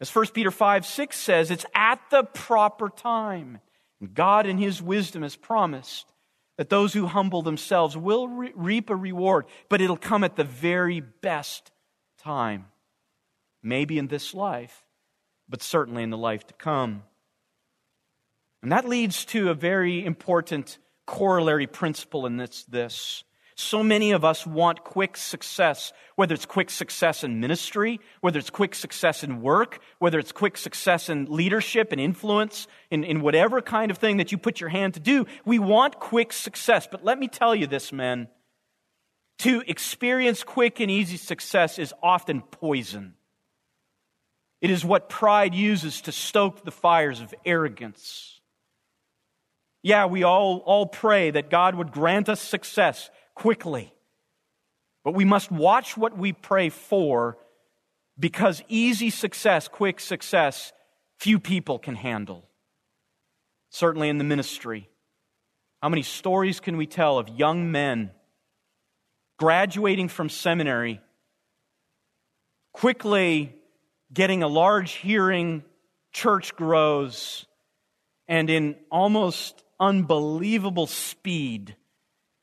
[0.00, 3.60] As 1 Peter 5 6 says, it's at the proper time.
[4.04, 6.12] And God, in His wisdom, has promised
[6.58, 10.44] that those who humble themselves will re- reap a reward, but it'll come at the
[10.44, 11.70] very best
[12.18, 12.66] time.
[13.62, 14.84] Maybe in this life,
[15.48, 17.04] but certainly in the life to come.
[18.62, 20.76] And that leads to a very important
[21.06, 23.24] corollary principle in this, this.
[23.56, 28.50] So many of us want quick success, whether it's quick success in ministry, whether it's
[28.50, 33.62] quick success in work, whether it's quick success in leadership and influence, in, in whatever
[33.62, 35.26] kind of thing that you put your hand to do.
[35.44, 36.88] We want quick success.
[36.90, 38.26] But let me tell you this, men.
[39.38, 43.14] To experience quick and easy success is often poison.
[44.60, 48.40] It is what pride uses to stoke the fires of arrogance.
[49.82, 53.92] Yeah, we all, all pray that God would grant us success quickly.
[55.04, 57.36] But we must watch what we pray for
[58.18, 60.72] because easy success, quick success,
[61.18, 62.48] few people can handle.
[63.70, 64.88] Certainly in the ministry.
[65.82, 68.10] How many stories can we tell of young men
[69.38, 71.00] graduating from seminary,
[72.72, 73.54] quickly
[74.12, 75.64] getting a large hearing,
[76.12, 77.46] church grows,
[78.28, 81.76] and in almost unbelievable speed,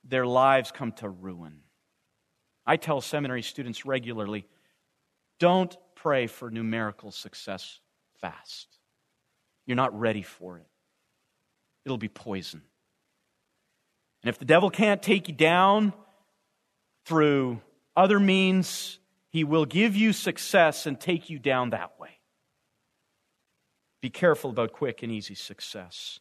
[0.04, 1.62] their lives come to ruin.
[2.66, 4.46] I tell seminary students regularly
[5.40, 7.80] don't pray for numerical success
[8.20, 8.68] fast.
[9.66, 10.68] You're not ready for it,
[11.86, 12.62] it'll be poison.
[14.24, 15.94] And if the devil can't take you down
[17.06, 17.60] through
[17.96, 19.00] other means,
[19.30, 22.20] he will give you success and take you down that way.
[24.02, 26.20] Be careful about quick and easy success.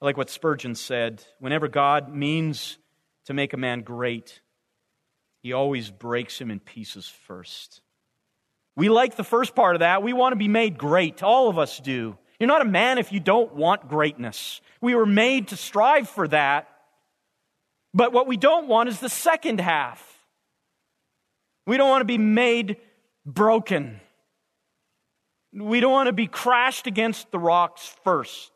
[0.00, 2.78] I like what Spurgeon said whenever God means
[3.26, 4.40] to make a man great,
[5.42, 7.80] he always breaks him in pieces first.
[8.76, 10.02] We like the first part of that.
[10.02, 11.22] We want to be made great.
[11.22, 12.16] All of us do.
[12.38, 14.60] You're not a man if you don't want greatness.
[14.80, 16.68] We were made to strive for that.
[17.94, 20.08] But what we don't want is the second half.
[21.66, 22.78] We don't want to be made
[23.26, 24.00] broken.
[25.52, 28.50] We don't want to be crashed against the rocks first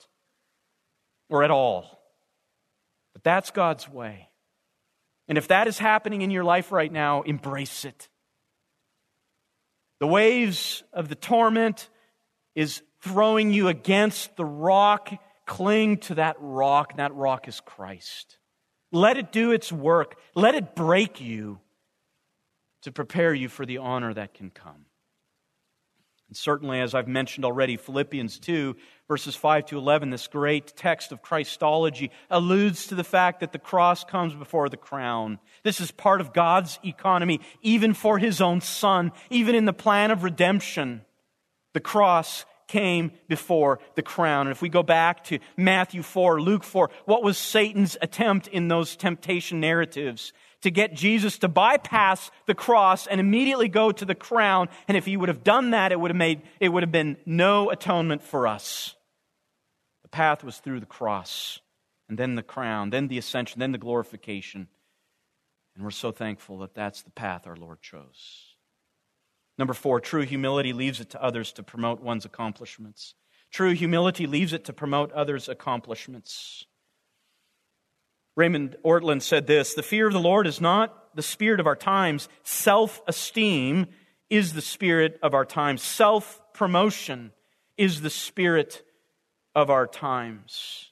[1.28, 2.00] or at all.
[3.12, 4.28] But that's God's way.
[5.28, 8.08] And if that is happening in your life right now, embrace it.
[9.98, 11.88] The waves of the torment
[12.54, 15.10] is throwing you against the rock.
[15.46, 18.38] Cling to that rock, that rock is Christ.
[18.90, 20.16] Let it do its work.
[20.34, 21.60] Let it break you
[22.82, 24.85] to prepare you for the honor that can come.
[26.28, 31.12] And certainly, as I've mentioned already, Philippians 2, verses 5 to 11, this great text
[31.12, 35.38] of Christology alludes to the fact that the cross comes before the crown.
[35.62, 40.10] This is part of God's economy, even for his own son, even in the plan
[40.10, 41.02] of redemption.
[41.74, 44.48] The cross came before the crown.
[44.48, 48.66] And if we go back to Matthew 4, Luke 4, what was Satan's attempt in
[48.66, 50.32] those temptation narratives?
[50.62, 54.68] To get Jesus to bypass the cross and immediately go to the crown.
[54.88, 57.16] And if he would have done that, it would have made, it would have been
[57.26, 58.94] no atonement for us.
[60.02, 61.60] The path was through the cross,
[62.08, 64.68] and then the crown, then the ascension, then the glorification.
[65.74, 68.54] And we're so thankful that that's the path our Lord chose.
[69.58, 73.14] Number four, true humility leaves it to others to promote one's accomplishments.
[73.50, 76.66] True humility leaves it to promote others' accomplishments.
[78.36, 81.76] Raymond Ortlund said this The fear of the Lord is not the spirit of our
[81.76, 83.86] times, self esteem
[84.28, 87.32] is the spirit of our times, self promotion
[87.76, 88.82] is the spirit
[89.54, 90.90] of our times.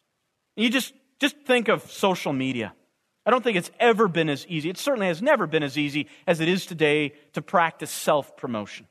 [0.56, 2.72] You just, just think of social media.
[3.26, 4.68] I don't think it's ever been as easy.
[4.68, 8.86] It certainly has never been as easy as it is today to practice self promotion.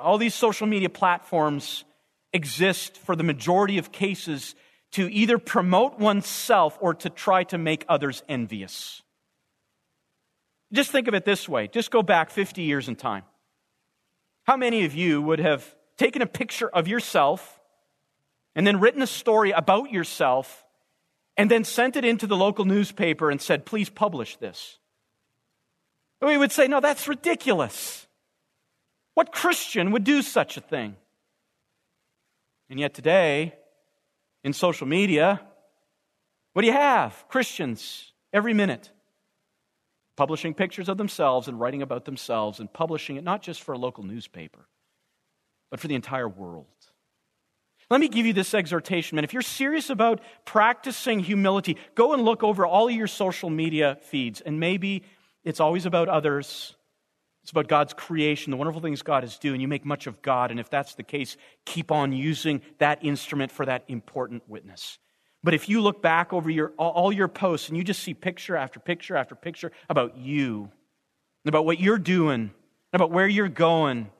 [0.00, 1.84] All these social media platforms
[2.32, 4.54] exist for the majority of cases
[4.92, 9.02] to either promote oneself or to try to make others envious.
[10.72, 13.24] Just think of it this way just go back 50 years in time.
[14.44, 17.60] How many of you would have taken a picture of yourself
[18.54, 20.64] and then written a story about yourself
[21.36, 24.78] and then sent it into the local newspaper and said, please publish this?
[26.20, 28.06] We would say, no, that's ridiculous.
[29.14, 30.96] What Christian would do such a thing?
[32.68, 33.54] And yet today,
[34.44, 35.40] in social media,
[36.52, 37.24] what do you have?
[37.28, 38.90] Christians, every minute,
[40.16, 43.78] publishing pictures of themselves and writing about themselves and publishing it not just for a
[43.78, 44.66] local newspaper,
[45.70, 46.66] but for the entire world.
[47.90, 49.24] Let me give you this exhortation, man.
[49.24, 54.40] If you're serious about practicing humility, go and look over all your social media feeds.
[54.40, 55.02] And maybe
[55.42, 56.76] it's always about others,
[57.42, 59.60] it's about God's creation, the wonderful things God is doing.
[59.60, 63.50] You make much of God, and if that's the case, keep on using that instrument
[63.50, 64.98] for that important witness.
[65.42, 68.56] But if you look back over your, all your posts and you just see picture
[68.56, 70.70] after picture after picture about you,
[71.46, 72.50] about what you're doing,
[72.92, 74.10] about where you're going,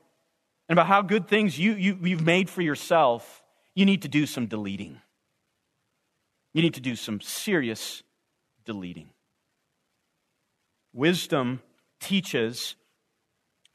[0.68, 3.43] and about how good things you, you, you've made for yourself,
[3.75, 5.01] you need to do some deleting.
[6.55, 8.03] You need to do some serious
[8.64, 9.11] deleting.
[10.93, 11.61] Wisdom
[12.01, 12.77] teaches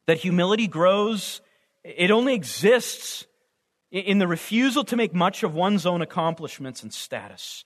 [0.08, 1.42] that humility grows,
[1.84, 3.26] it only exists
[3.92, 7.64] in the refusal to make much of one's own accomplishments and status.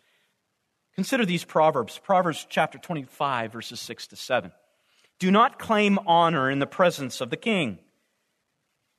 [0.95, 4.51] Consider these Proverbs, Proverbs chapter 25, verses 6 to 7.
[5.17, 7.79] Do not claim honor in the presence of the king.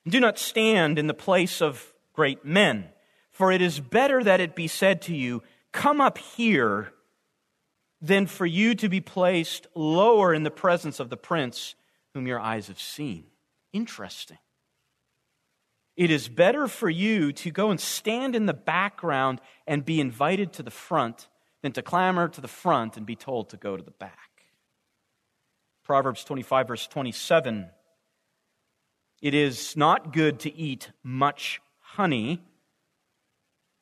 [0.09, 2.89] Do not stand in the place of great men,
[3.31, 6.93] for it is better that it be said to you, Come up here,
[8.01, 11.75] than for you to be placed lower in the presence of the prince
[12.15, 13.25] whom your eyes have seen.
[13.73, 14.39] Interesting.
[15.97, 20.53] It is better for you to go and stand in the background and be invited
[20.55, 21.29] to the front
[21.63, 24.31] than to clamor to the front and be told to go to the back.
[25.85, 27.69] Proverbs 25, verse 27.
[29.21, 32.43] It is not good to eat much honey,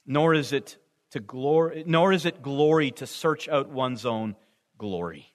[0.07, 0.79] nor is it
[1.13, 4.37] to glory, nor is it glory to search out one's own
[4.77, 5.33] glory.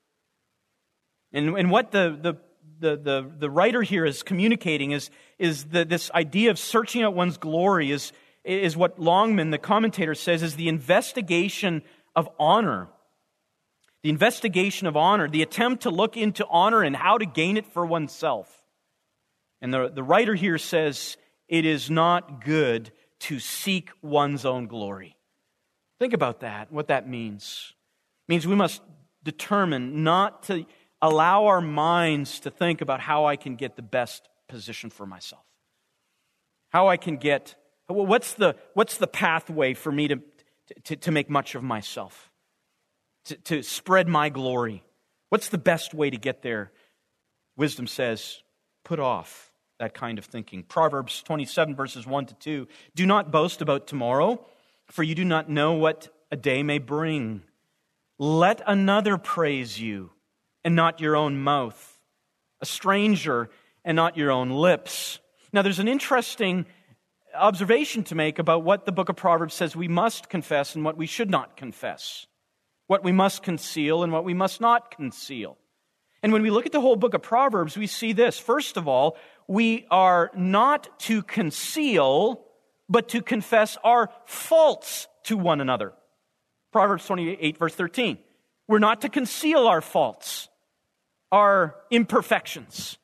[1.31, 2.35] And, and what the, the,
[2.83, 5.09] the, the, the writer here is communicating is,
[5.39, 8.11] is that this idea of searching out one's glory is,
[8.43, 11.81] is what Longman, the commentator, says is the investigation
[12.13, 12.89] of honor.
[14.03, 17.65] The investigation of honor, the attempt to look into honor and how to gain it
[17.65, 18.49] for oneself.
[19.61, 21.15] And the, the writer here says
[21.47, 25.15] it is not good to seek one's own glory.
[25.99, 27.73] Think about that, what that means.
[28.27, 28.81] It means we must
[29.23, 30.65] determine not to
[31.03, 35.43] allow our minds to think about how I can get the best position for myself.
[36.69, 37.53] How I can get,
[37.87, 40.19] what's the, what's the pathway for me to,
[40.85, 42.31] to, to make much of myself?
[43.25, 44.83] To, to spread my glory?
[45.29, 46.71] What's the best way to get there?
[47.55, 48.41] Wisdom says,
[48.83, 50.63] put off that kind of thinking.
[50.63, 52.67] Proverbs 27, verses 1 to 2.
[52.95, 54.43] Do not boast about tomorrow
[54.87, 57.43] for you do not know what a day may bring.
[58.19, 60.11] Let another praise you,
[60.63, 61.99] and not your own mouth,
[62.61, 63.49] a stranger,
[63.83, 65.19] and not your own lips.
[65.51, 66.65] Now, there's an interesting
[67.35, 70.97] observation to make about what the book of Proverbs says we must confess and what
[70.97, 72.27] we should not confess,
[72.87, 75.57] what we must conceal and what we must not conceal.
[76.21, 78.39] And when we look at the whole book of Proverbs, we see this.
[78.39, 82.45] First of all, we are not to conceal
[82.89, 85.93] but to confess our faults to one another.
[86.71, 88.17] Proverbs 28, verse 13.
[88.67, 90.49] We're not to conceal our faults,
[91.33, 92.99] our imperfections,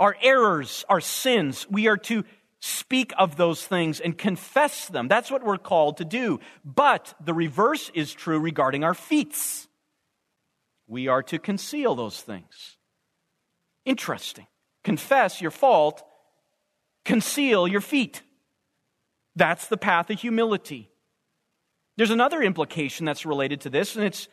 [0.00, 1.64] our errors, our sins.
[1.70, 2.24] We are to
[2.60, 5.06] speak of those things and confess them.
[5.06, 6.40] That's what we're called to do.
[6.64, 9.68] But the reverse is true regarding our feats.
[10.88, 12.78] We are to conceal those things.
[13.84, 14.48] Interesting.
[14.82, 16.02] Confess your fault,
[17.04, 18.22] conceal your feat.
[19.36, 20.90] That's the path of humility.
[21.96, 24.26] There's another implication that's related to this, and it's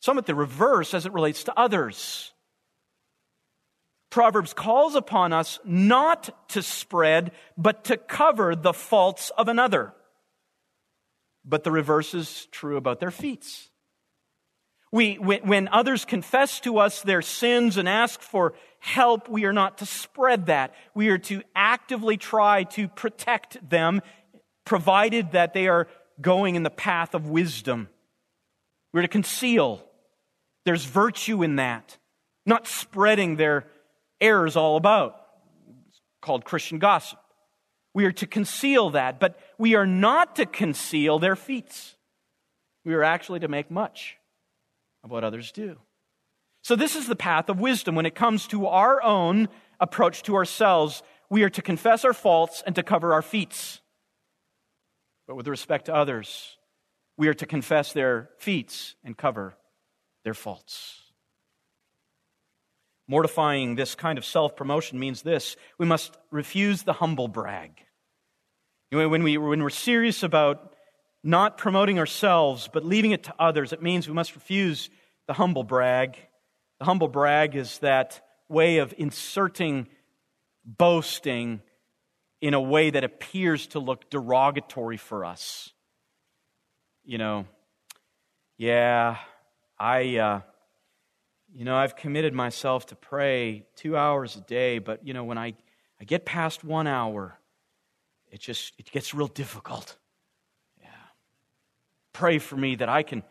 [0.00, 2.34] somewhat the reverse as it relates to others.
[4.10, 9.92] Proverbs calls upon us not to spread, but to cover the faults of another.
[11.44, 13.68] But the reverse is true about their feats.
[14.92, 19.78] We, when others confess to us their sins and ask for help, we are not
[19.78, 20.74] to spread that.
[20.94, 24.00] We are to actively try to protect them
[24.64, 25.88] provided that they are
[26.20, 27.88] going in the path of wisdom.
[28.92, 29.82] We're to conceal.
[30.64, 31.96] There's virtue in that,
[32.44, 33.66] not spreading their
[34.20, 35.20] errors all about.
[35.88, 37.18] It's called Christian gossip.
[37.94, 41.96] We are to conceal that, but we are not to conceal their feats.
[42.84, 44.16] We are actually to make much
[45.02, 45.78] of what others do.
[46.62, 47.94] So, this is the path of wisdom.
[47.94, 49.48] When it comes to our own
[49.80, 53.80] approach to ourselves, we are to confess our faults and to cover our feats.
[55.26, 56.58] But with respect to others,
[57.16, 59.56] we are to confess their feats and cover
[60.24, 61.05] their faults.
[63.08, 67.80] Mortifying this kind of self promotion means this we must refuse the humble brag.
[68.90, 70.74] When, we, when we're serious about
[71.22, 74.90] not promoting ourselves, but leaving it to others, it means we must refuse
[75.26, 76.16] the humble brag.
[76.78, 79.88] The humble brag is that way of inserting
[80.64, 81.62] boasting
[82.40, 85.72] in a way that appears to look derogatory for us.
[87.04, 87.46] You know,
[88.58, 89.18] yeah,
[89.78, 90.40] I, uh,
[91.56, 95.38] you know, I've committed myself to pray two hours a day, but, you know, when
[95.38, 95.54] I,
[95.98, 97.38] I get past one hour,
[98.30, 99.96] it just, it gets real difficult.
[100.82, 100.88] Yeah.
[102.12, 103.22] Pray for me that I can,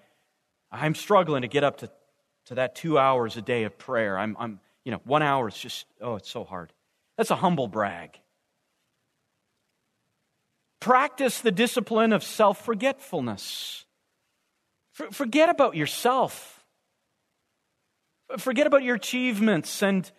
[0.72, 1.92] I'm struggling to get up to,
[2.46, 4.18] to that two hours a day of prayer.
[4.18, 6.74] I'm, I'm, you know, one hour is just, oh, it's so hard.
[7.18, 8.18] That's a humble brag.
[10.80, 13.86] Practice the discipline of self forgetfulness.
[15.12, 16.55] Forget about yourself.
[18.38, 20.10] Forget about your achievements and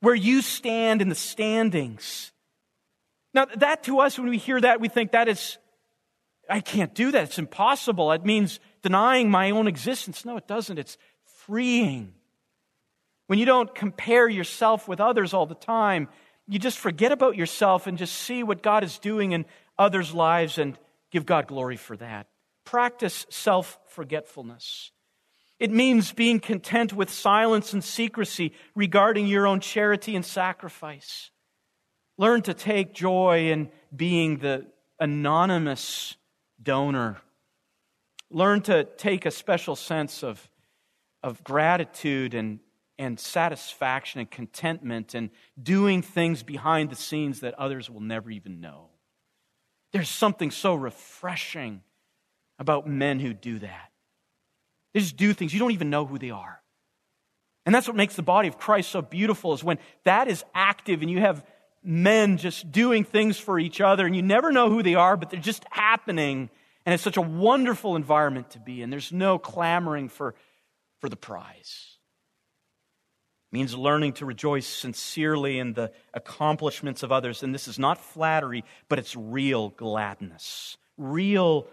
[0.00, 2.32] where you stand in the standings.
[3.34, 5.58] Now, that to us, when we hear that, we think that is,
[6.48, 7.24] I can't do that.
[7.24, 8.10] It's impossible.
[8.12, 10.24] It means denying my own existence.
[10.24, 10.78] No, it doesn't.
[10.78, 10.96] It's
[11.46, 12.14] freeing.
[13.26, 16.08] When you don't compare yourself with others all the time,
[16.48, 19.46] you just forget about yourself and just see what God is doing in
[19.78, 20.76] others' lives and
[21.12, 22.26] give God glory for that.
[22.64, 24.90] Practice self forgetfulness.
[25.60, 31.30] It means being content with silence and secrecy regarding your own charity and sacrifice.
[32.16, 34.66] Learn to take joy in being the
[34.98, 36.16] anonymous
[36.62, 37.20] donor.
[38.30, 40.50] Learn to take a special sense of,
[41.22, 42.60] of gratitude and,
[42.98, 45.28] and satisfaction and contentment and
[45.62, 48.88] doing things behind the scenes that others will never even know.
[49.92, 51.82] There's something so refreshing
[52.58, 53.89] about men who do that.
[54.92, 55.52] They just do things.
[55.52, 56.60] You don't even know who they are.
[57.66, 61.02] And that's what makes the body of Christ so beautiful is when that is active
[61.02, 61.44] and you have
[61.82, 65.30] men just doing things for each other and you never know who they are, but
[65.30, 66.50] they're just happening.
[66.84, 68.90] And it's such a wonderful environment to be in.
[68.90, 70.34] There's no clamoring for,
[71.00, 71.98] for the prize.
[73.52, 77.42] Means learning to rejoice sincerely in the accomplishments of others.
[77.42, 80.76] And this is not flattery, but it's real gladness.
[80.96, 81.66] Real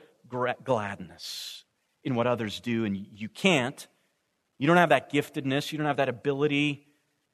[0.64, 1.64] gladness
[2.08, 3.86] in what others do, and you can't.
[4.58, 6.88] You don't have that giftedness, you don't have that ability,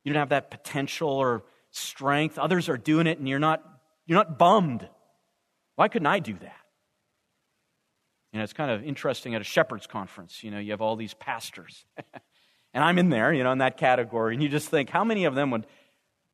[0.04, 2.38] you don't have that potential or strength.
[2.38, 3.64] Others are doing it, and you're not,
[4.08, 4.90] you're not bummed.
[5.76, 6.58] Why couldn't I do that?
[8.32, 10.44] You know, it's kind of interesting at a shepherd's conference.
[10.44, 11.86] You know, you have all these pastors.
[12.74, 14.34] and I'm in there, you know, in that category.
[14.34, 15.68] And you just think, how many of them would,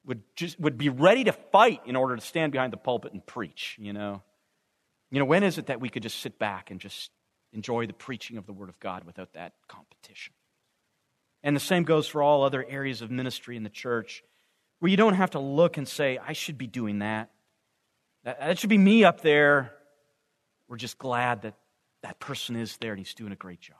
[0.06, 3.26] would, just, would be ready to fight in order to stand behind the pulpit and
[3.26, 4.24] preach, you know?
[5.12, 7.12] You know, when is it that we could just sit back and just
[7.54, 10.34] enjoy the preaching of the Word of God without that competition.
[11.44, 14.24] And the same goes for all other areas of ministry in the church,
[14.80, 17.32] where you don't have to look and say, I should be doing that.
[18.24, 19.72] That, should be me up there.
[20.68, 21.56] We're just glad that
[22.04, 23.78] that person is there and he's doing a great job.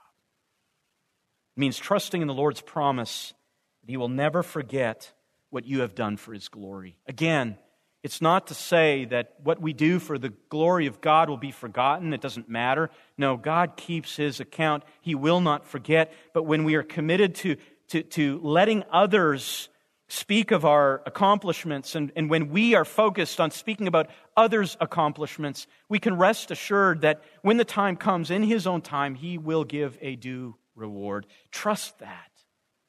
[1.56, 3.34] It means trusting in the Lord's promise
[3.82, 5.12] that he will never forget
[5.50, 6.96] what you have done for his glory.
[7.06, 7.58] Again,
[8.02, 11.50] it's not to say that what we do for the glory of God will be
[11.50, 12.14] forgotten.
[12.14, 12.90] It doesn't matter.
[13.18, 14.84] No, God keeps his account.
[15.02, 16.12] He will not forget.
[16.32, 17.56] But when we are committed to,
[17.88, 19.68] to, to letting others
[20.08, 25.66] speak of our accomplishments, and, and when we are focused on speaking about others' accomplishments,
[25.90, 29.62] we can rest assured that when the time comes, in his own time, he will
[29.62, 31.26] give a due reward.
[31.52, 32.30] Trust that.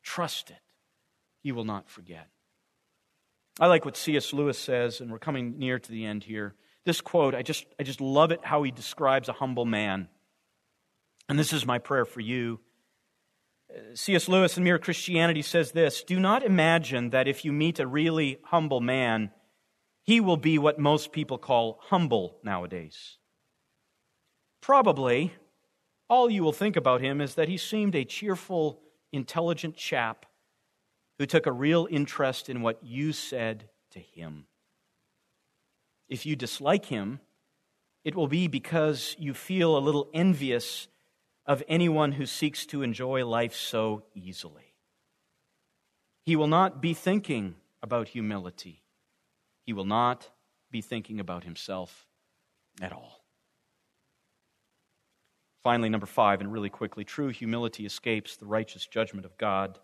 [0.03, 0.57] Trust it.
[1.41, 2.30] He will not forget.
[3.60, 4.34] I like what C.S.
[4.34, 6.56] Lewis says, and we're coming near to the end here.
[6.86, 10.08] This quote, I just, I just love it how he describes a humble man.
[11.30, 12.60] And this is my prayer for you.
[13.70, 14.28] Uh, C.S.
[14.28, 18.39] Lewis in Mere Christianity says this Do not imagine that if you meet a really
[18.45, 19.32] humble man,
[20.04, 23.18] he will be what most people call humble nowadays.
[24.62, 25.34] Probably,
[26.10, 28.82] all you will think about him is that he seemed a cheerful,
[29.12, 30.26] intelligent chap
[31.22, 34.47] who took a real interest in what you said to him.
[36.09, 37.19] If you dislike him,
[38.03, 40.88] it will be because you feel a little envious
[41.45, 44.74] of anyone who seeks to enjoy life so easily.
[46.24, 47.53] He will not be thinking
[47.84, 48.82] about humility.
[49.63, 50.28] He will not
[50.72, 52.07] be thinking about himself
[52.82, 53.24] at all.
[55.61, 59.78] Finally, number five, and really quickly, true humility escapes the righteous judgment of God.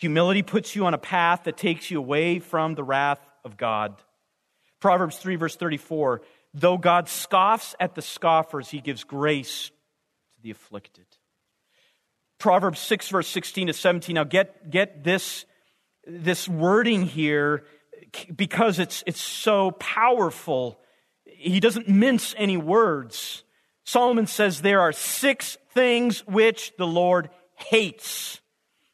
[0.00, 3.94] Humility puts you on a path that takes you away from the wrath of God.
[4.80, 6.22] Proverbs 3, verse 34
[6.54, 11.04] Though God scoffs at the scoffers, he gives grace to the afflicted.
[12.38, 14.14] Proverbs 6, verse 16 to 17.
[14.14, 15.44] Now, get, get this,
[16.06, 17.64] this wording here
[18.34, 20.80] because it's, it's so powerful.
[21.26, 23.44] He doesn't mince any words.
[23.84, 28.39] Solomon says there are six things which the Lord hates.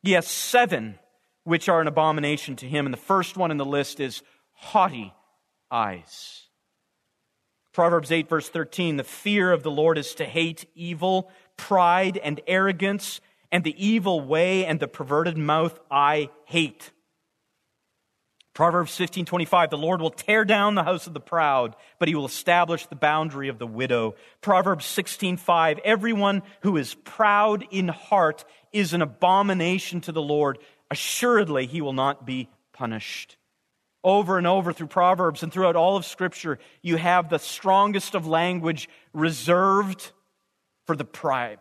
[0.06, 1.00] He has seven
[1.42, 2.86] which are an abomination to him.
[2.86, 5.12] And the first one in the list is haughty
[5.68, 6.44] eyes.
[7.72, 12.40] Proverbs 8, verse 13 the fear of the Lord is to hate evil, pride and
[12.46, 16.92] arrogance, and the evil way and the perverted mouth I hate.
[18.56, 22.24] Proverbs 15:25 The Lord will tear down the house of the proud, but he will
[22.24, 24.14] establish the boundary of the widow.
[24.40, 28.46] Proverbs 16:5 Everyone who is proud in heart
[28.76, 30.58] is an abomination to the Lord.
[30.90, 33.36] Assuredly he will not be punished.
[34.04, 38.26] Over and over through Proverbs and throughout all of scripture, you have the strongest of
[38.26, 40.12] language reserved
[40.86, 41.58] for the pride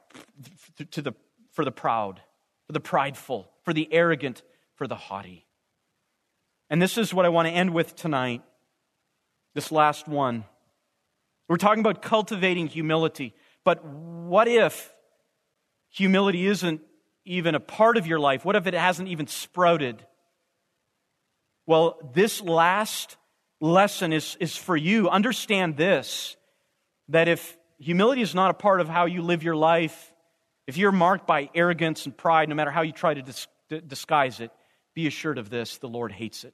[0.92, 1.14] to the
[1.52, 2.22] for the proud,
[2.68, 4.44] for the prideful, for the arrogant,
[4.76, 5.46] for the haughty.
[6.70, 8.42] And this is what I want to end with tonight.
[9.54, 10.44] This last one.
[11.48, 13.34] We're talking about cultivating humility.
[13.64, 14.94] But what if
[15.90, 16.82] humility isn't
[17.26, 18.46] even a part of your life?
[18.46, 20.06] What if it hasn't even sprouted?
[21.66, 23.18] Well, this last
[23.60, 25.10] lesson is, is for you.
[25.10, 26.38] Understand this
[27.10, 30.14] that if humility is not a part of how you live your life,
[30.68, 33.48] If you're marked by arrogance and pride, no matter how you try to dis-
[33.88, 34.52] disguise it,
[34.94, 36.54] be assured of this the Lord hates it.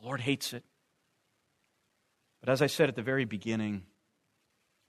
[0.00, 0.64] The Lord hates it.
[2.40, 3.84] But as I said at the very beginning,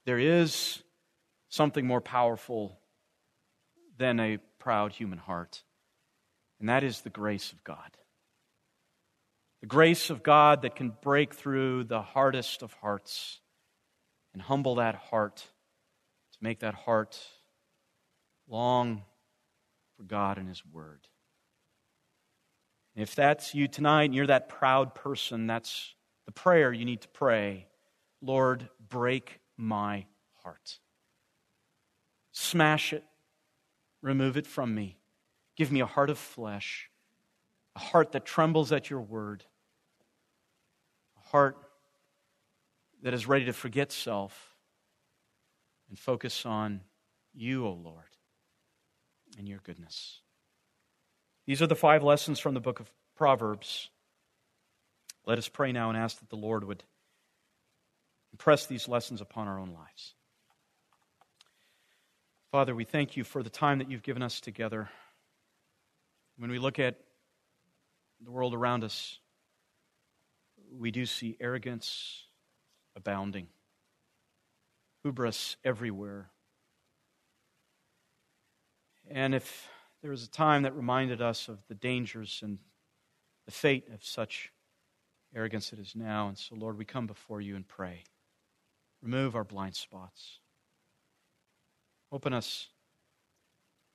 [0.06, 0.82] there is
[1.48, 2.80] something more powerful
[3.96, 5.62] than a proud human heart,
[6.58, 7.98] and that is the grace of God.
[9.60, 13.40] The grace of God that can break through the hardest of hearts
[14.32, 17.20] and humble that heart to make that heart
[18.48, 19.02] long
[19.98, 21.08] for God and His Word.
[22.96, 25.94] And if that's you tonight and you're that proud person, that's
[26.24, 27.66] the prayer you need to pray
[28.22, 30.06] Lord, break my
[30.42, 30.78] heart.
[32.32, 33.04] Smash it,
[34.04, 34.98] remove it from me.
[35.56, 36.90] Give me a heart of flesh,
[37.74, 39.44] a heart that trembles at your word,
[41.16, 41.56] a heart
[43.02, 44.54] that is ready to forget self
[45.88, 46.82] and focus on
[47.32, 48.16] you, O oh Lord,
[49.38, 50.20] and your goodness.
[51.46, 53.90] These are the five lessons from the book of Proverbs.
[55.26, 56.84] Let us pray now and ask that the Lord would
[58.32, 60.13] impress these lessons upon our own lives.
[62.54, 64.88] Father, we thank you for the time that you've given us together.
[66.38, 67.00] When we look at
[68.24, 69.18] the world around us,
[70.72, 72.22] we do see arrogance
[72.94, 73.48] abounding,
[75.02, 76.30] hubris everywhere.
[79.10, 79.68] And if
[80.00, 82.60] there was a time that reminded us of the dangers and
[83.46, 84.52] the fate of such
[85.34, 86.28] arrogance it is now.
[86.28, 88.04] And so, Lord, we come before you and pray.
[89.02, 90.38] Remove our blind spots.
[92.14, 92.68] Open us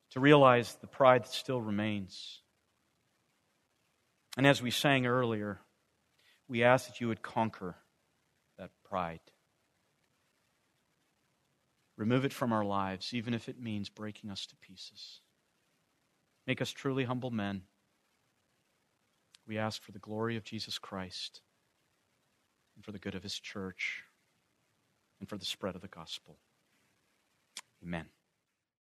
[0.09, 2.41] to realize the pride that still remains.
[4.36, 5.61] And as we sang earlier,
[6.45, 7.78] we ask that you would conquer
[8.57, 9.22] that pride.
[11.95, 15.22] Remove it from our lives, even if it means breaking us to pieces.
[16.45, 17.61] Make us truly humble men.
[19.47, 21.39] We ask for the glory of Jesus Christ
[22.76, 24.03] and for the good of his church
[25.22, 26.38] and for the spread of the gospel.
[27.84, 28.09] Amen.